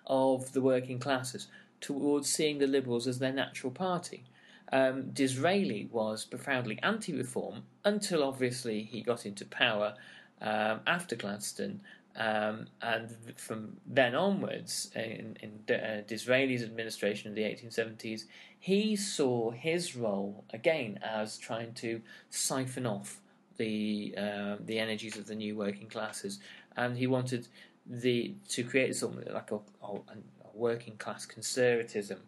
of 0.06 0.52
the 0.52 0.60
working 0.60 0.98
classes 0.98 1.46
towards 1.80 2.28
seeing 2.28 2.58
the 2.58 2.66
Liberals 2.66 3.06
as 3.06 3.18
their 3.18 3.32
natural 3.32 3.72
party. 3.72 4.24
Um, 4.72 5.10
Disraeli 5.10 5.88
was 5.90 6.24
profoundly 6.24 6.78
anti 6.82 7.12
reform 7.12 7.62
until 7.84 8.22
obviously 8.22 8.82
he 8.82 9.02
got 9.02 9.26
into 9.26 9.44
power 9.44 9.94
um, 10.40 10.80
after 10.86 11.16
Gladstone 11.16 11.80
Um, 12.16 12.66
and 12.82 13.16
from 13.36 13.76
then 13.86 14.14
onwards, 14.14 14.90
in, 14.94 15.36
in 15.40 15.74
uh, 15.74 16.02
Disraeli's 16.06 16.62
administration 16.62 17.30
of 17.30 17.36
the 17.36 17.42
1870s, 17.42 18.24
he 18.58 18.96
saw 18.96 19.50
his 19.50 19.96
role 19.96 20.44
again 20.52 20.98
as 21.02 21.38
trying 21.38 21.72
to 21.74 22.02
siphon 22.28 22.86
off 22.86 23.20
the 23.56 24.14
uh, 24.16 24.56
the 24.60 24.78
energies 24.78 25.16
of 25.16 25.26
the 25.26 25.34
new 25.34 25.54
working 25.54 25.86
classes, 25.86 26.40
and 26.76 26.96
he 26.96 27.06
wanted 27.06 27.46
the 27.86 28.34
to 28.48 28.64
create 28.64 28.96
something 28.96 29.32
like 29.32 29.50
a, 29.50 29.56
a, 29.82 29.92
a 29.92 30.54
working 30.54 30.96
class 30.96 31.26
conservatism, 31.26 32.20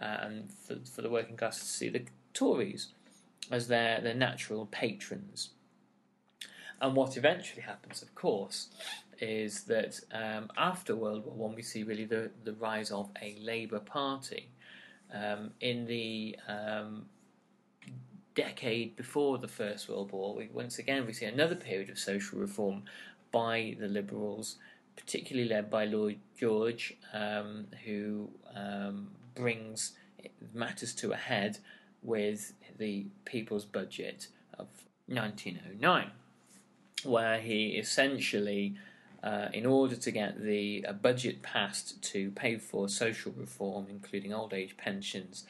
and 0.00 0.50
for, 0.50 0.76
for 0.90 1.02
the 1.02 1.10
working 1.10 1.36
class 1.36 1.58
to 1.58 1.64
see 1.64 1.88
the 1.88 2.04
Tories 2.32 2.88
as 3.50 3.68
their 3.68 4.00
their 4.00 4.14
natural 4.14 4.66
patrons. 4.66 5.50
And 6.80 6.94
what 6.94 7.16
eventually 7.16 7.62
happens, 7.62 8.02
of 8.02 8.14
course, 8.14 8.68
is 9.20 9.64
that 9.64 9.98
um, 10.12 10.48
after 10.56 10.94
World 10.94 11.24
War 11.26 11.34
One, 11.34 11.54
we 11.54 11.62
see 11.62 11.82
really 11.82 12.04
the, 12.04 12.30
the 12.44 12.52
rise 12.54 12.90
of 12.90 13.10
a 13.20 13.36
Labour 13.40 13.80
Party. 13.80 14.50
Um, 15.12 15.52
in 15.60 15.86
the 15.86 16.36
um, 16.46 17.06
decade 18.34 18.94
before 18.94 19.38
the 19.38 19.48
First 19.48 19.88
World 19.88 20.12
War, 20.12 20.34
we, 20.34 20.48
once 20.52 20.78
again 20.78 21.06
we 21.06 21.12
see 21.12 21.24
another 21.24 21.56
period 21.56 21.90
of 21.90 21.98
social 21.98 22.38
reform 22.38 22.84
by 23.32 23.76
the 23.80 23.88
Liberals, 23.88 24.56
particularly 24.96 25.48
led 25.48 25.70
by 25.70 25.84
Lloyd 25.86 26.20
George, 26.38 26.96
um, 27.12 27.66
who 27.84 28.28
um, 28.54 29.08
brings 29.34 29.92
matters 30.54 30.94
to 30.96 31.12
a 31.12 31.16
head 31.16 31.58
with 32.02 32.52
the 32.78 33.06
People's 33.24 33.64
Budget 33.64 34.28
of 34.58 34.66
1909, 35.06 36.10
where 37.04 37.40
he 37.40 37.70
essentially 37.70 38.76
uh, 39.22 39.48
in 39.52 39.66
order 39.66 39.96
to 39.96 40.10
get 40.10 40.40
the 40.40 40.84
uh, 40.88 40.92
budget 40.92 41.42
passed 41.42 42.00
to 42.02 42.30
pay 42.32 42.56
for 42.56 42.88
social 42.88 43.32
reform, 43.36 43.86
including 43.88 44.32
old 44.32 44.54
age 44.54 44.76
pensions, 44.76 45.44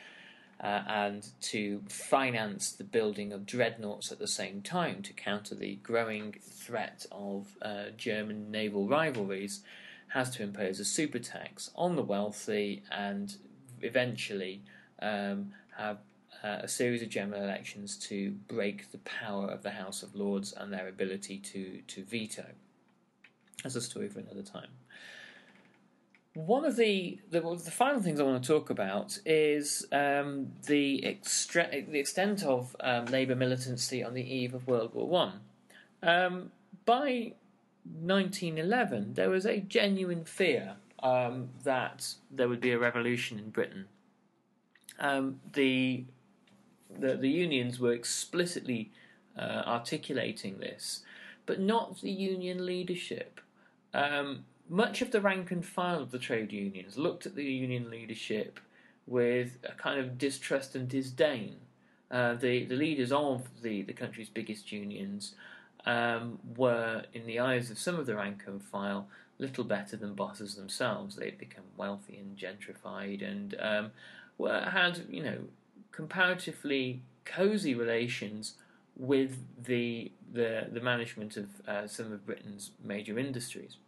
uh, 0.61 0.83
and 0.89 1.29
to 1.41 1.83
finance 1.89 2.73
the 2.73 2.85
building 2.85 3.33
of 3.33 3.47
dreadnoughts 3.47 4.11
at 4.11 4.19
the 4.19 4.27
same 4.27 4.63
time 4.63 5.03
to 5.03 5.13
counter 5.13 5.55
the 5.55 5.77
growing 5.77 6.35
threat 6.41 7.07
of 7.13 7.57
uh, 7.63 7.85
German 7.97 8.51
naval 8.51 8.89
rivalries, 8.89 9.61
has 10.09 10.31
to 10.31 10.43
impose 10.43 10.81
a 10.81 10.85
super 10.85 11.19
tax 11.19 11.71
on 11.77 11.95
the 11.95 12.03
wealthy 12.03 12.83
and 12.91 13.37
eventually 13.83 14.63
um, 15.03 15.53
have 15.77 15.99
uh, 16.43 16.59
a 16.63 16.69
series 16.69 17.03
of 17.03 17.09
general 17.09 17.43
elections 17.43 17.97
to 17.97 18.31
break 18.47 18.91
the 18.93 18.99
power 18.99 19.49
of 19.49 19.63
the 19.63 19.71
House 19.71 20.03
of 20.03 20.15
Lords 20.15 20.53
and 20.53 20.73
their 20.73 20.89
ability 20.89 21.39
to, 21.39 21.81
to 21.87 22.05
veto. 22.05 22.47
That's 23.63 23.75
a 23.75 23.81
story 23.81 24.09
for 24.09 24.21
another 24.21 24.43
time. 24.43 24.69
One 26.35 26.65
of 26.65 26.77
the, 26.77 27.19
the, 27.31 27.41
the 27.41 27.71
final 27.73 28.01
things 28.01 28.21
I 28.21 28.23
want 28.23 28.43
to 28.43 28.47
talk 28.47 28.71
about 28.71 29.19
is 29.27 29.87
um, 29.91 30.53
the 30.67 31.05
extra, 31.05 31.69
the 31.69 31.99
extent 31.99 32.45
of 32.45 32.77
um, 32.79 33.07
Labour 33.07 33.35
militancy 33.35 34.05
on 34.05 34.15
the 34.15 34.23
eve 34.23 34.55
of 34.55 34.69
World 34.69 34.95
War 34.95 35.09
One. 35.09 35.41
Um, 36.01 36.53
by 36.85 37.33
1911, 37.85 39.15
there 39.15 39.31
was 39.31 39.45
a 39.45 39.59
genuine 39.59 40.25
fear 40.25 40.77
um, 41.03 41.49
that 41.65 42.15
there 42.31 42.49
would 42.49 42.61
be 42.61 42.71
a 42.71 42.79
revolution 42.79 43.39
in 43.39 43.51
Britain. 43.51 43.87
Um, 45.01 45.41
the, 45.53 46.05
the 46.91 47.17
the 47.17 47.29
unions 47.29 47.79
were 47.79 47.93
explicitly 47.93 48.91
uh, 49.39 49.63
articulating 49.67 50.59
this, 50.59 51.03
but 51.47 51.61
not 51.61 52.01
the 52.01 52.11
union 52.11 52.65
leadership. 52.67 53.41
Um, 53.95 54.45
much 54.69 55.01
of 55.01 55.13
the 55.13 55.21
rank 55.21 55.51
and 55.51 55.65
file 55.65 56.03
of 56.03 56.11
the 56.11 56.19
trade 56.19 56.53
unions 56.53 56.99
looked 56.99 57.25
at 57.25 57.35
the 57.35 57.45
union 57.45 57.91
leadership 57.91 58.61
with 59.07 59.59
a 59.65 59.73
kind 59.73 59.99
of 59.99 60.19
distrust 60.19 60.75
and 60.75 60.89
disdain. 60.89 61.57
Uh, 62.11 62.35
the, 62.35 62.65
the 62.65 62.77
leaders 62.77 63.11
of 63.11 63.49
the, 63.63 63.83
the 63.83 63.93
country's 63.93 64.29
biggest 64.29 64.71
unions 64.71 65.35
um, 65.87 66.39
were, 66.57 67.05
in 67.15 67.27
the 67.27 67.39
eyes 67.39 67.71
of 67.71 67.79
some 67.79 67.99
of 67.99 68.07
the 68.07 68.15
rank 68.15 68.43
and 68.47 68.63
file, 68.63 69.09
little 69.39 69.65
better 69.65 69.97
than 69.97 70.15
bosses 70.15 70.55
themselves. 70.55 71.17
They 71.17 71.27
had 71.27 71.39
become 71.39 71.65
wealthy 71.77 72.19
and 72.19 72.37
gentrified 72.37 73.27
and 73.27 73.57
um, 73.59 73.91
were, 74.37 74.61
had, 74.61 75.03
you 75.09 75.23
know, 75.23 75.39
comparatively 75.93 77.03
cozy 77.25 77.75
relations 77.75 78.55
with 78.97 79.39
the 79.63 80.13
the, 80.31 80.69
the 80.71 80.81
management 80.81 81.37
of 81.37 81.49
uh, 81.67 81.87
some 81.87 82.13
of 82.13 82.27
Britain's 82.27 82.73
major 82.85 83.19
industries. 83.19 83.79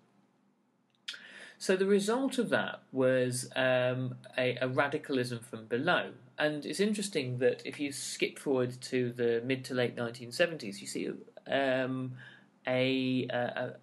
So 1.58 1.76
the 1.76 1.84
result 1.84 2.38
of 2.38 2.48
that 2.48 2.80
was 2.90 3.50
um, 3.54 4.14
a, 4.38 4.56
a, 4.62 4.68
radicalism 4.68 5.40
from 5.40 5.66
below. 5.66 6.12
And 6.38 6.64
it's 6.64 6.80
interesting 6.80 7.36
that 7.40 7.60
if 7.66 7.78
you 7.78 7.92
skip 7.92 8.38
forward 8.38 8.80
to 8.80 9.12
the 9.12 9.42
mid 9.44 9.66
to 9.66 9.74
late 9.74 9.94
1970s, 9.94 10.80
you 10.80 10.86
see 10.86 11.10
um, 11.46 12.12
a, 12.66 13.26
a, 13.28 13.74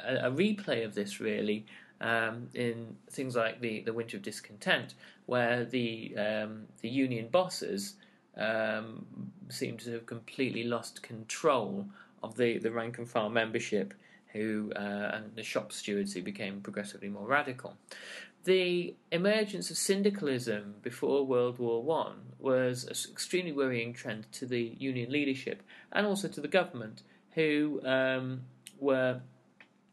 a, 0.00 0.30
replay 0.30 0.82
of 0.86 0.94
this 0.94 1.20
really 1.20 1.66
um, 2.00 2.48
in 2.54 2.96
things 3.10 3.36
like 3.36 3.60
the, 3.60 3.80
the 3.80 3.92
Winter 3.92 4.16
of 4.16 4.22
Discontent, 4.22 4.94
where 5.26 5.64
the, 5.64 6.14
um, 6.16 6.66
the 6.80 6.88
union 6.88 7.28
bosses 7.28 7.94
um, 8.36 9.06
seem 9.48 9.76
to 9.78 9.92
have 9.92 10.06
completely 10.06 10.64
lost 10.64 11.02
control 11.02 11.86
of 12.22 12.36
the, 12.36 12.58
the 12.58 12.70
rank 12.70 12.98
and 12.98 13.08
file 13.08 13.30
membership 13.30 13.94
who 14.32 14.70
uh, 14.76 15.12
and 15.14 15.34
the 15.34 15.42
shop 15.42 15.72
stewards 15.72 16.12
who 16.12 16.22
became 16.22 16.60
progressively 16.60 17.08
more 17.08 17.26
radical. 17.26 17.76
The 18.44 18.94
emergence 19.10 19.70
of 19.70 19.76
syndicalism 19.76 20.76
before 20.82 21.26
World 21.26 21.58
War 21.58 21.82
One 21.82 22.16
was 22.38 22.84
an 22.84 23.10
extremely 23.10 23.52
worrying 23.52 23.92
trend 23.92 24.30
to 24.32 24.46
the 24.46 24.62
union 24.78 25.10
leadership 25.10 25.62
and 25.92 26.06
also 26.06 26.28
to 26.28 26.40
the 26.40 26.48
government, 26.48 27.02
who 27.32 27.80
um, 27.84 28.42
were 28.78 29.20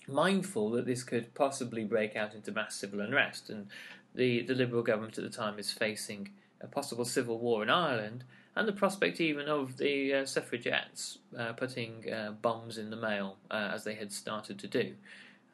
mindful 0.08 0.72
that 0.72 0.86
this 0.86 1.04
could 1.04 1.34
possibly 1.34 1.84
break 1.84 2.16
out 2.16 2.34
into 2.34 2.52
mass 2.52 2.76
civil 2.76 3.00
unrest. 3.00 3.50
And 3.50 3.68
the, 4.14 4.42
the 4.42 4.56
Liberal 4.56 4.84
government 4.84 5.18
at 5.18 5.24
the 5.24 5.30
time 5.30 5.60
is 5.60 5.72
facing 5.72 6.30
a 6.62 6.68
possible 6.68 7.06
civil 7.06 7.40
war 7.40 7.64
in 7.64 7.70
Ireland 7.70 8.24
and 8.56 8.68
the 8.68 8.74
prospect 8.74 9.20
even 9.20 9.48
of 9.48 9.78
the 9.78 10.14
uh, 10.14 10.26
suffragettes 10.26 11.18
uh, 11.38 11.54
putting 11.54 12.12
uh, 12.12 12.32
bombs 12.42 12.78
in 12.78 12.90
the 12.90 12.96
mail 12.96 13.38
uh, 13.50 13.72
as 13.74 13.84
they 13.84 13.96
had 13.96 14.12
started 14.12 14.60
to 14.60 14.68
do. 14.68 14.94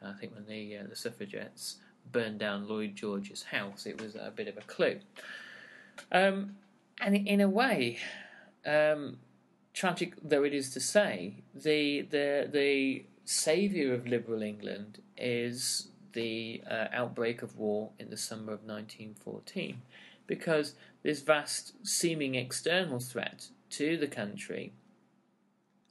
I 0.02 0.12
think 0.12 0.34
when 0.34 0.46
the 0.46 0.78
uh, 0.78 0.82
the 0.88 0.96
suffragettes 0.96 1.76
burned 2.10 2.38
down 2.38 2.68
Lloyd 2.68 2.96
George's 2.96 3.42
house, 3.44 3.86
it 3.86 4.00
was 4.00 4.14
a 4.14 4.32
bit 4.34 4.48
of 4.48 4.56
a 4.56 4.62
clue. 4.62 5.00
Um, 6.10 6.56
and 7.00 7.14
in 7.14 7.40
a 7.40 7.48
way, 7.48 7.98
um, 8.66 9.18
tragic 9.74 10.14
though 10.22 10.42
it 10.42 10.54
is 10.54 10.70
to 10.70 10.80
say, 10.80 11.34
the 11.54 12.02
the 12.02 12.48
the 12.50 13.04
saviour 13.30 13.94
of 13.94 14.08
liberal 14.08 14.42
England 14.42 15.00
is 15.16 15.86
the 16.14 16.60
uh, 16.68 16.86
outbreak 16.92 17.42
of 17.42 17.56
war 17.56 17.90
in 18.00 18.10
the 18.10 18.16
summer 18.16 18.52
of 18.52 18.64
1914 18.64 19.80
because 20.26 20.74
this 21.04 21.20
vast 21.20 21.74
seeming 21.86 22.34
external 22.34 22.98
threat 22.98 23.46
to 23.70 23.96
the 23.96 24.08
country 24.08 24.72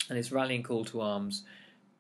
and 0.10 0.18
this 0.18 0.34
rallying 0.34 0.64
call 0.64 0.84
to 0.84 1.00
arms 1.00 1.44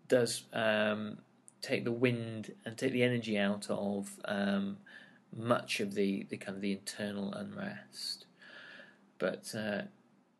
does 0.09 0.43
um, 0.51 1.17
take 1.61 1.85
the 1.85 1.91
wind 1.91 2.53
and 2.65 2.77
take 2.77 2.91
the 2.91 3.03
energy 3.03 3.37
out 3.37 3.65
of 3.69 4.19
um, 4.25 4.75
much 5.33 5.79
of 5.79 5.93
the, 5.93 6.25
the 6.29 6.35
kind 6.35 6.57
of 6.57 6.61
the 6.61 6.73
internal 6.73 7.33
unrest. 7.33 8.25
But 9.19 9.55
uh, 9.55 9.83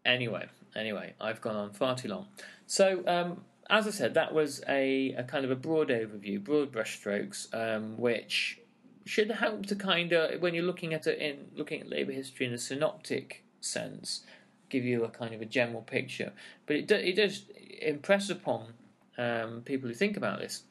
anyway, 0.06 0.48
anyway, 0.76 1.14
I've 1.22 1.40
gone 1.40 1.56
on 1.56 1.72
far 1.72 1.96
too 1.96 2.10
long. 2.10 2.28
So 2.68 3.04
um, 3.08 3.42
as 3.70 3.88
I 3.88 3.92
said, 3.92 4.16
that 4.16 4.34
was 4.34 4.64
a, 4.68 5.14
a, 5.14 5.24
kind 5.24 5.46
of 5.46 5.52
a 5.52 5.56
broad 5.56 5.90
overview, 5.90 6.44
broad 6.44 6.72
brushstrokes, 6.72 7.54
um, 7.54 7.98
which 7.98 8.60
should 9.06 9.30
help 9.32 9.66
to 9.68 9.76
kind 9.76 10.12
of 10.14 10.42
when 10.42 10.54
you're 10.54 10.64
looking 10.64 10.94
at 10.94 11.08
it 11.08 11.20
in 11.20 11.48
looking 11.56 11.82
at 11.82 11.90
labour 11.90 12.12
history 12.12 12.46
in 12.46 12.54
a 12.54 12.58
synoptic 12.58 13.44
sense, 13.62 14.24
give 14.70 14.84
you 14.84 15.04
a 15.04 15.10
kind 15.10 15.34
of 15.34 15.42
a 15.42 15.46
general 15.46 15.82
picture. 15.82 16.32
But 16.66 16.76
it 16.78 16.88
do, 16.88 16.96
it 16.96 17.16
does 17.16 17.46
impress 17.82 18.30
upon 18.30 18.74
um, 19.18 19.62
people 19.66 19.88
who 19.88 19.96
think 19.96 20.18
about 20.18 20.40
this 20.40 20.64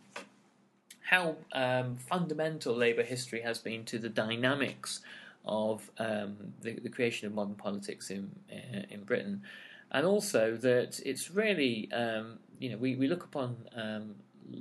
how 1.09 1.37
um, 1.53 1.97
fundamental 1.97 2.75
labour 2.75 3.03
history 3.03 3.41
has 3.41 3.59
been 3.59 3.83
to 3.83 3.99
the 3.99 4.11
dynamics 4.11 5.01
of 5.47 5.91
um, 5.99 6.37
the, 6.61 6.79
the, 6.81 6.91
creation 6.91 7.27
of 7.27 7.33
modern 7.33 7.55
politics 7.55 8.11
in 8.11 8.31
uh, 8.53 8.83
in 8.91 9.05
Britain, 9.05 9.41
and 9.91 10.07
also 10.07 10.57
that 10.57 11.01
it's 11.05 11.31
really 11.31 11.91
um, 11.93 12.39
you 12.59 12.71
know 12.71 12.77
we, 12.77 12.97
we 12.97 13.09
look 13.09 13.25
upon 13.25 13.57
um, 13.75 14.15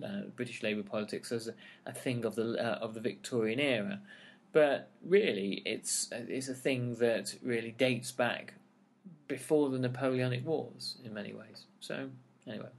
uh, 0.03 0.27
British 0.35 0.63
Labour 0.63 0.83
politics 0.83 1.31
as 1.31 1.47
a, 1.47 1.53
a 1.85 1.93
thing 1.93 2.25
of 2.25 2.35
the 2.35 2.57
uh, 2.59 2.79
of 2.79 2.93
the 2.93 2.99
Victorian 2.99 3.59
era, 3.59 3.99
but 4.51 4.89
really 5.05 5.61
it's 5.65 6.09
it's 6.11 6.49
a 6.49 6.53
thing 6.53 6.95
that 6.95 7.35
really 7.41 7.71
dates 7.71 8.11
back 8.11 8.53
before 9.27 9.69
the 9.69 9.79
Napoleonic 9.79 10.45
Wars 10.45 10.97
in 11.03 11.13
many 11.13 11.33
ways. 11.33 11.65
So 11.79 12.09
anyway, 12.47 12.69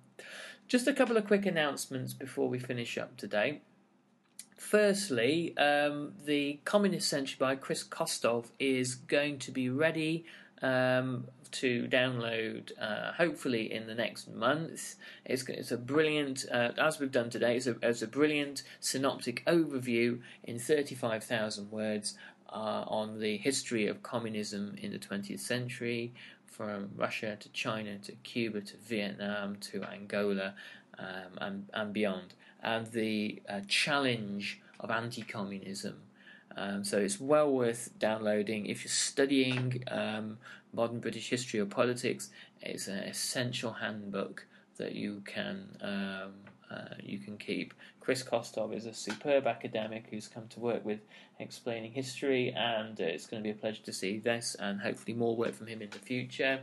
just 0.67 0.87
a 0.87 0.93
couple 0.93 1.17
of 1.17 1.27
quick 1.27 1.47
announcements 1.47 2.15
before 2.15 2.49
we 2.49 2.59
finish 2.59 2.97
up 2.97 3.17
today. 3.17 3.61
Firstly, 4.57 5.57
um, 5.57 6.15
the 6.25 6.59
Communist 6.65 7.09
Century 7.09 7.37
by 7.39 7.55
Chris 7.55 7.85
Kostov 7.85 8.51
is 8.59 8.97
going 8.97 9.39
to 9.39 9.53
be 9.53 9.69
ready 9.69 10.25
um, 10.63 11.27
to 11.51 11.87
download 11.89 12.73
uh, 12.81 13.13
hopefully 13.13 13.73
in 13.73 13.87
the 13.87 13.95
next 13.95 14.29
month. 14.29 14.97
It's, 15.25 15.49
it's 15.49 15.73
a 15.73 15.77
brilliant, 15.77 16.45
uh, 16.53 16.73
as 16.79 16.99
we've 16.99 17.13
done 17.13 17.31
today, 17.31 17.57
it's 17.57 17.67
a, 17.67 17.77
it's 17.83 18.03
a 18.03 18.07
brilliant 18.07 18.63
synoptic 18.81 19.45
overview 19.47 20.21
in 20.45 20.59
35,000 20.59 21.71
words 21.71 22.17
uh, 22.51 22.85
on 22.87 23.21
the 23.21 23.37
history 23.37 23.87
of 23.87 24.03
communism 24.03 24.75
in 24.81 24.93
the 24.93 24.99
20th 24.99 25.41
century, 25.41 26.13
from 26.47 26.91
Russia 26.97 27.37
to 27.39 27.49
China 27.51 27.99
to 27.99 28.13
Cuba 28.25 28.61
to 28.61 28.77
Vietnam 28.79 29.57
to 29.57 29.85
Angola 29.85 30.55
um, 30.99 31.07
and, 31.41 31.67
and 31.73 31.93
beyond, 31.93 32.35
and 32.63 32.87
the 32.89 33.41
uh, 33.49 33.61
challenge 33.69 34.61
of 34.81 34.91
anti 34.91 35.23
communism. 35.23 36.01
Um, 36.59 36.83
so 36.83 36.99
it's 36.99 37.21
well 37.21 37.53
worth 37.53 37.91
downloading 37.99 38.67
if 38.67 38.83
you're 38.83 38.91
studying 38.91 39.85
um, 39.91 40.39
modern 40.73 40.99
British 40.99 41.31
history 41.31 41.61
or 41.61 41.67
politics. 41.67 42.31
It's 42.61 42.89
an 42.89 42.99
essential 42.99 43.73
handbook 43.73 44.45
that 44.77 44.95
you 44.95 45.23
can 45.25 45.77
um, 45.81 46.33
uh, 46.71 46.95
you 47.03 47.19
can 47.19 47.39
keep. 47.39 47.73
Chris 48.01 48.23
Kostov 48.23 48.73
is 48.73 48.87
a 48.87 48.95
superb 48.95 49.47
academic 49.47 50.07
who's 50.11 50.29
come 50.29 50.49
to 50.49 50.61
work 50.61 50.85
with 50.85 51.01
explaining 51.39 51.93
history, 51.93 52.53
and 52.57 53.01
uh, 53.01 53.05
it's 53.05 53.27
going 53.27 53.43
to 53.43 53.47
be 53.47 53.51
a 53.51 53.55
pleasure 53.55 53.83
to 53.83 53.93
see 53.93 54.19
this 54.19 54.57
and 54.59 54.81
hopefully 54.81 55.17
more 55.17 55.37
work 55.37 55.55
from 55.55 55.67
him 55.67 55.81
in 55.83 55.91
the 55.91 55.99
future. 55.99 56.61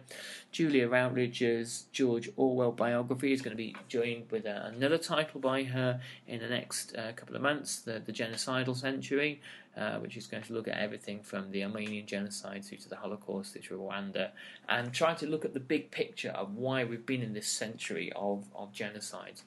Julia 0.52 0.88
Routledge's 0.88 1.86
George 1.92 2.30
Orwell 2.36 2.72
biography 2.72 3.32
is 3.32 3.42
going 3.42 3.56
to 3.56 3.64
be 3.64 3.76
joined 3.88 4.30
with 4.32 4.46
uh, 4.46 4.70
another 4.76 4.98
title 4.98 5.40
by 5.40 5.64
her 5.64 6.02
in 6.28 6.40
the 6.40 6.50
next 6.50 6.96
uh, 6.96 7.12
couple 7.14 7.36
of 7.36 7.42
months, 7.42 7.80
the, 7.80 8.02
the 8.04 8.12
Genocidal 8.12 8.76
Century, 8.76 9.42
uh, 9.78 9.98
which 10.00 10.18
is 10.18 10.28
going 10.28 10.44
to 10.44 10.54
look 10.54 10.68
at 10.68 10.78
everything 10.78 11.22
from 11.22 11.52
the 11.52 11.64
Armenian 11.64 12.06
genocide 12.06 12.64
through 12.64 12.78
to 12.80 12.90
the 12.90 12.96
Holocaust, 12.96 13.54
through 13.54 13.62
to 13.62 13.76
Rwanda, 13.76 14.30
and 14.70 14.94
try 14.94 15.14
to 15.16 15.28
look 15.28 15.46
at 15.46 15.54
the 15.54 15.60
big 15.60 15.92
picture 15.92 16.30
of 16.30 16.56
why 16.56 16.84
we've 16.84 17.06
been 17.06 17.22
in 17.22 17.34
this 17.34 17.48
century 17.48 18.12
of, 18.16 18.46
of 18.56 18.72
genocides. 18.72 19.44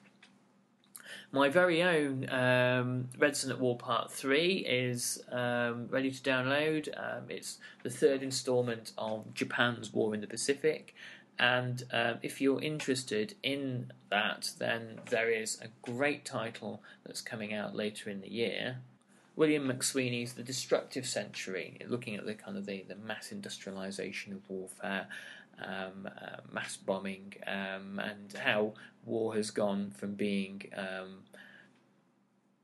My 1.31 1.49
very 1.49 1.81
own 1.81 2.29
um, 2.29 3.09
Red 3.17 3.35
Sun 3.35 3.51
at 3.51 3.59
War 3.59 3.77
Part 3.77 4.11
3 4.11 4.65
is 4.67 5.23
um, 5.31 5.87
ready 5.89 6.11
to 6.11 6.21
download. 6.21 6.89
Um, 6.97 7.23
it's 7.29 7.59
the 7.83 7.89
third 7.89 8.23
installment 8.23 8.91
of 8.97 9.33
Japan's 9.33 9.93
War 9.93 10.13
in 10.13 10.21
the 10.21 10.27
Pacific. 10.27 10.95
And 11.37 11.83
um, 11.91 12.17
if 12.21 12.41
you're 12.41 12.61
interested 12.61 13.35
in 13.43 13.93
that, 14.09 14.51
then 14.57 14.99
there 15.09 15.29
is 15.29 15.59
a 15.61 15.67
great 15.89 16.25
title 16.25 16.81
that's 17.05 17.21
coming 17.21 17.53
out 17.53 17.75
later 17.75 18.09
in 18.09 18.21
the 18.21 18.29
year. 18.29 18.79
William 19.39 19.69
McSweeney's 19.69 20.33
The 20.33 20.43
Destructive 20.43 21.07
Century, 21.07 21.79
looking 21.87 22.17
at 22.17 22.25
the 22.25 22.33
kind 22.33 22.57
of 22.57 22.65
the, 22.65 22.83
the 22.89 22.97
mass 22.97 23.31
industrialization 23.31 24.33
of 24.33 24.41
warfare 24.49 25.07
um, 25.63 26.09
uh, 26.21 26.41
mass 26.51 26.75
bombing, 26.75 27.35
um, 27.47 27.99
and 27.99 28.33
how 28.37 28.73
war 29.05 29.33
has 29.35 29.49
gone 29.49 29.91
from 29.91 30.15
being 30.15 30.63
um, 30.75 31.19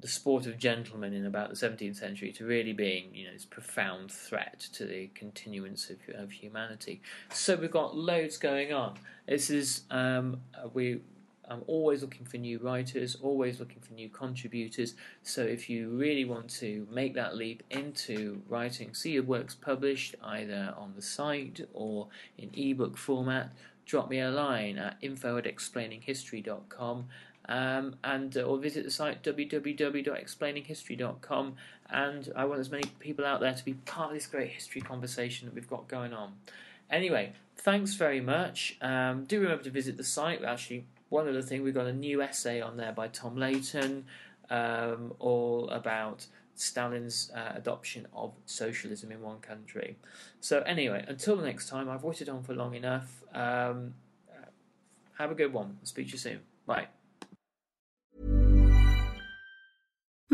the 0.01 0.07
sport 0.09 0.47
of 0.47 0.57
gentlemen 0.57 1.13
in 1.13 1.25
about 1.25 1.49
the 1.49 1.55
17th 1.55 1.95
century 1.95 2.33
to 2.33 2.45
really 2.45 2.73
being, 2.73 3.15
you 3.15 3.25
know, 3.25 3.31
this 3.31 3.45
profound 3.45 4.11
threat 4.11 4.59
to 4.73 4.85
the 4.85 5.07
continuance 5.15 5.89
of, 5.89 5.99
of 6.13 6.29
humanity. 6.29 7.01
So 7.31 7.55
we've 7.55 7.71
got 7.71 7.95
loads 7.95 8.35
going 8.35 8.73
on. 8.73 8.95
This 9.29 9.49
is 9.49 9.83
um, 9.89 10.41
we 10.73 10.99
I'm 11.49 11.63
always 11.67 12.01
looking 12.01 12.25
for 12.25 12.37
new 12.37 12.59
writers, 12.59 13.17
always 13.21 13.59
looking 13.59 13.81
for 13.81 13.93
new 13.93 14.07
contributors. 14.09 14.95
So 15.23 15.41
if 15.41 15.69
you 15.69 15.89
really 15.89 16.25
want 16.25 16.49
to 16.61 16.87
make 16.91 17.13
that 17.15 17.35
leap 17.35 17.63
into 17.69 18.41
writing, 18.47 18.93
see 18.93 19.11
your 19.11 19.23
works 19.23 19.55
published 19.55 20.15
either 20.23 20.73
on 20.77 20.93
the 20.95 21.01
site 21.01 21.61
or 21.73 22.07
in 22.37 22.51
ebook 22.53 22.97
format, 22.97 23.51
drop 23.85 24.09
me 24.09 24.19
a 24.19 24.31
line 24.31 24.77
at 24.77 24.97
info 25.01 25.37
at 25.37 25.45
explaininghistory.com 25.45 27.05
um, 27.47 27.95
and 28.03 28.35
uh, 28.37 28.41
or 28.41 28.57
visit 28.57 28.83
the 28.83 28.91
site 28.91 29.23
www.explaininghistory.com 29.23 31.55
and 31.91 32.33
I 32.35 32.45
want 32.45 32.59
as 32.59 32.71
many 32.71 32.85
people 32.99 33.23
out 33.23 33.41
there 33.41 33.53
to 33.53 33.63
be 33.63 33.73
part 33.73 34.09
of 34.09 34.15
this 34.15 34.25
great 34.25 34.49
history 34.49 34.81
conversation 34.81 35.47
that 35.47 35.53
we've 35.53 35.69
got 35.69 35.87
going 35.87 36.13
on. 36.13 36.33
Anyway, 36.89 37.33
thanks 37.55 37.93
very 37.93 38.21
much. 38.21 38.75
Um, 38.81 39.25
do 39.25 39.39
remember 39.39 39.63
to 39.63 39.69
visit 39.69 39.97
the 39.97 40.03
site. 40.03 40.43
Actually 40.43 40.85
one 41.09 41.27
other 41.27 41.41
thing, 41.41 41.63
we've 41.63 41.73
got 41.73 41.87
a 41.87 41.93
new 41.93 42.21
essay 42.21 42.61
on 42.61 42.77
there 42.77 42.91
by 42.91 43.07
Tom 43.07 43.35
Layton, 43.35 44.05
um, 44.49 45.13
all 45.19 45.69
about 45.69 46.25
Stalin's 46.55 47.31
uh, 47.35 47.53
adoption 47.55 48.07
of 48.13 48.33
socialism 48.45 49.11
in 49.11 49.21
one 49.21 49.39
country. 49.39 49.97
So, 50.39 50.61
anyway, 50.61 51.05
until 51.07 51.37
next 51.37 51.69
time, 51.69 51.89
I've 51.89 52.03
waited 52.03 52.29
on 52.29 52.43
for 52.43 52.53
long 52.53 52.75
enough. 52.75 53.23
Um, 53.33 53.93
have 55.17 55.31
a 55.31 55.35
good 55.35 55.53
one. 55.53 55.77
Speak 55.83 56.07
to 56.07 56.13
you 56.13 56.17
soon. 56.17 56.39
Bye. 56.65 56.87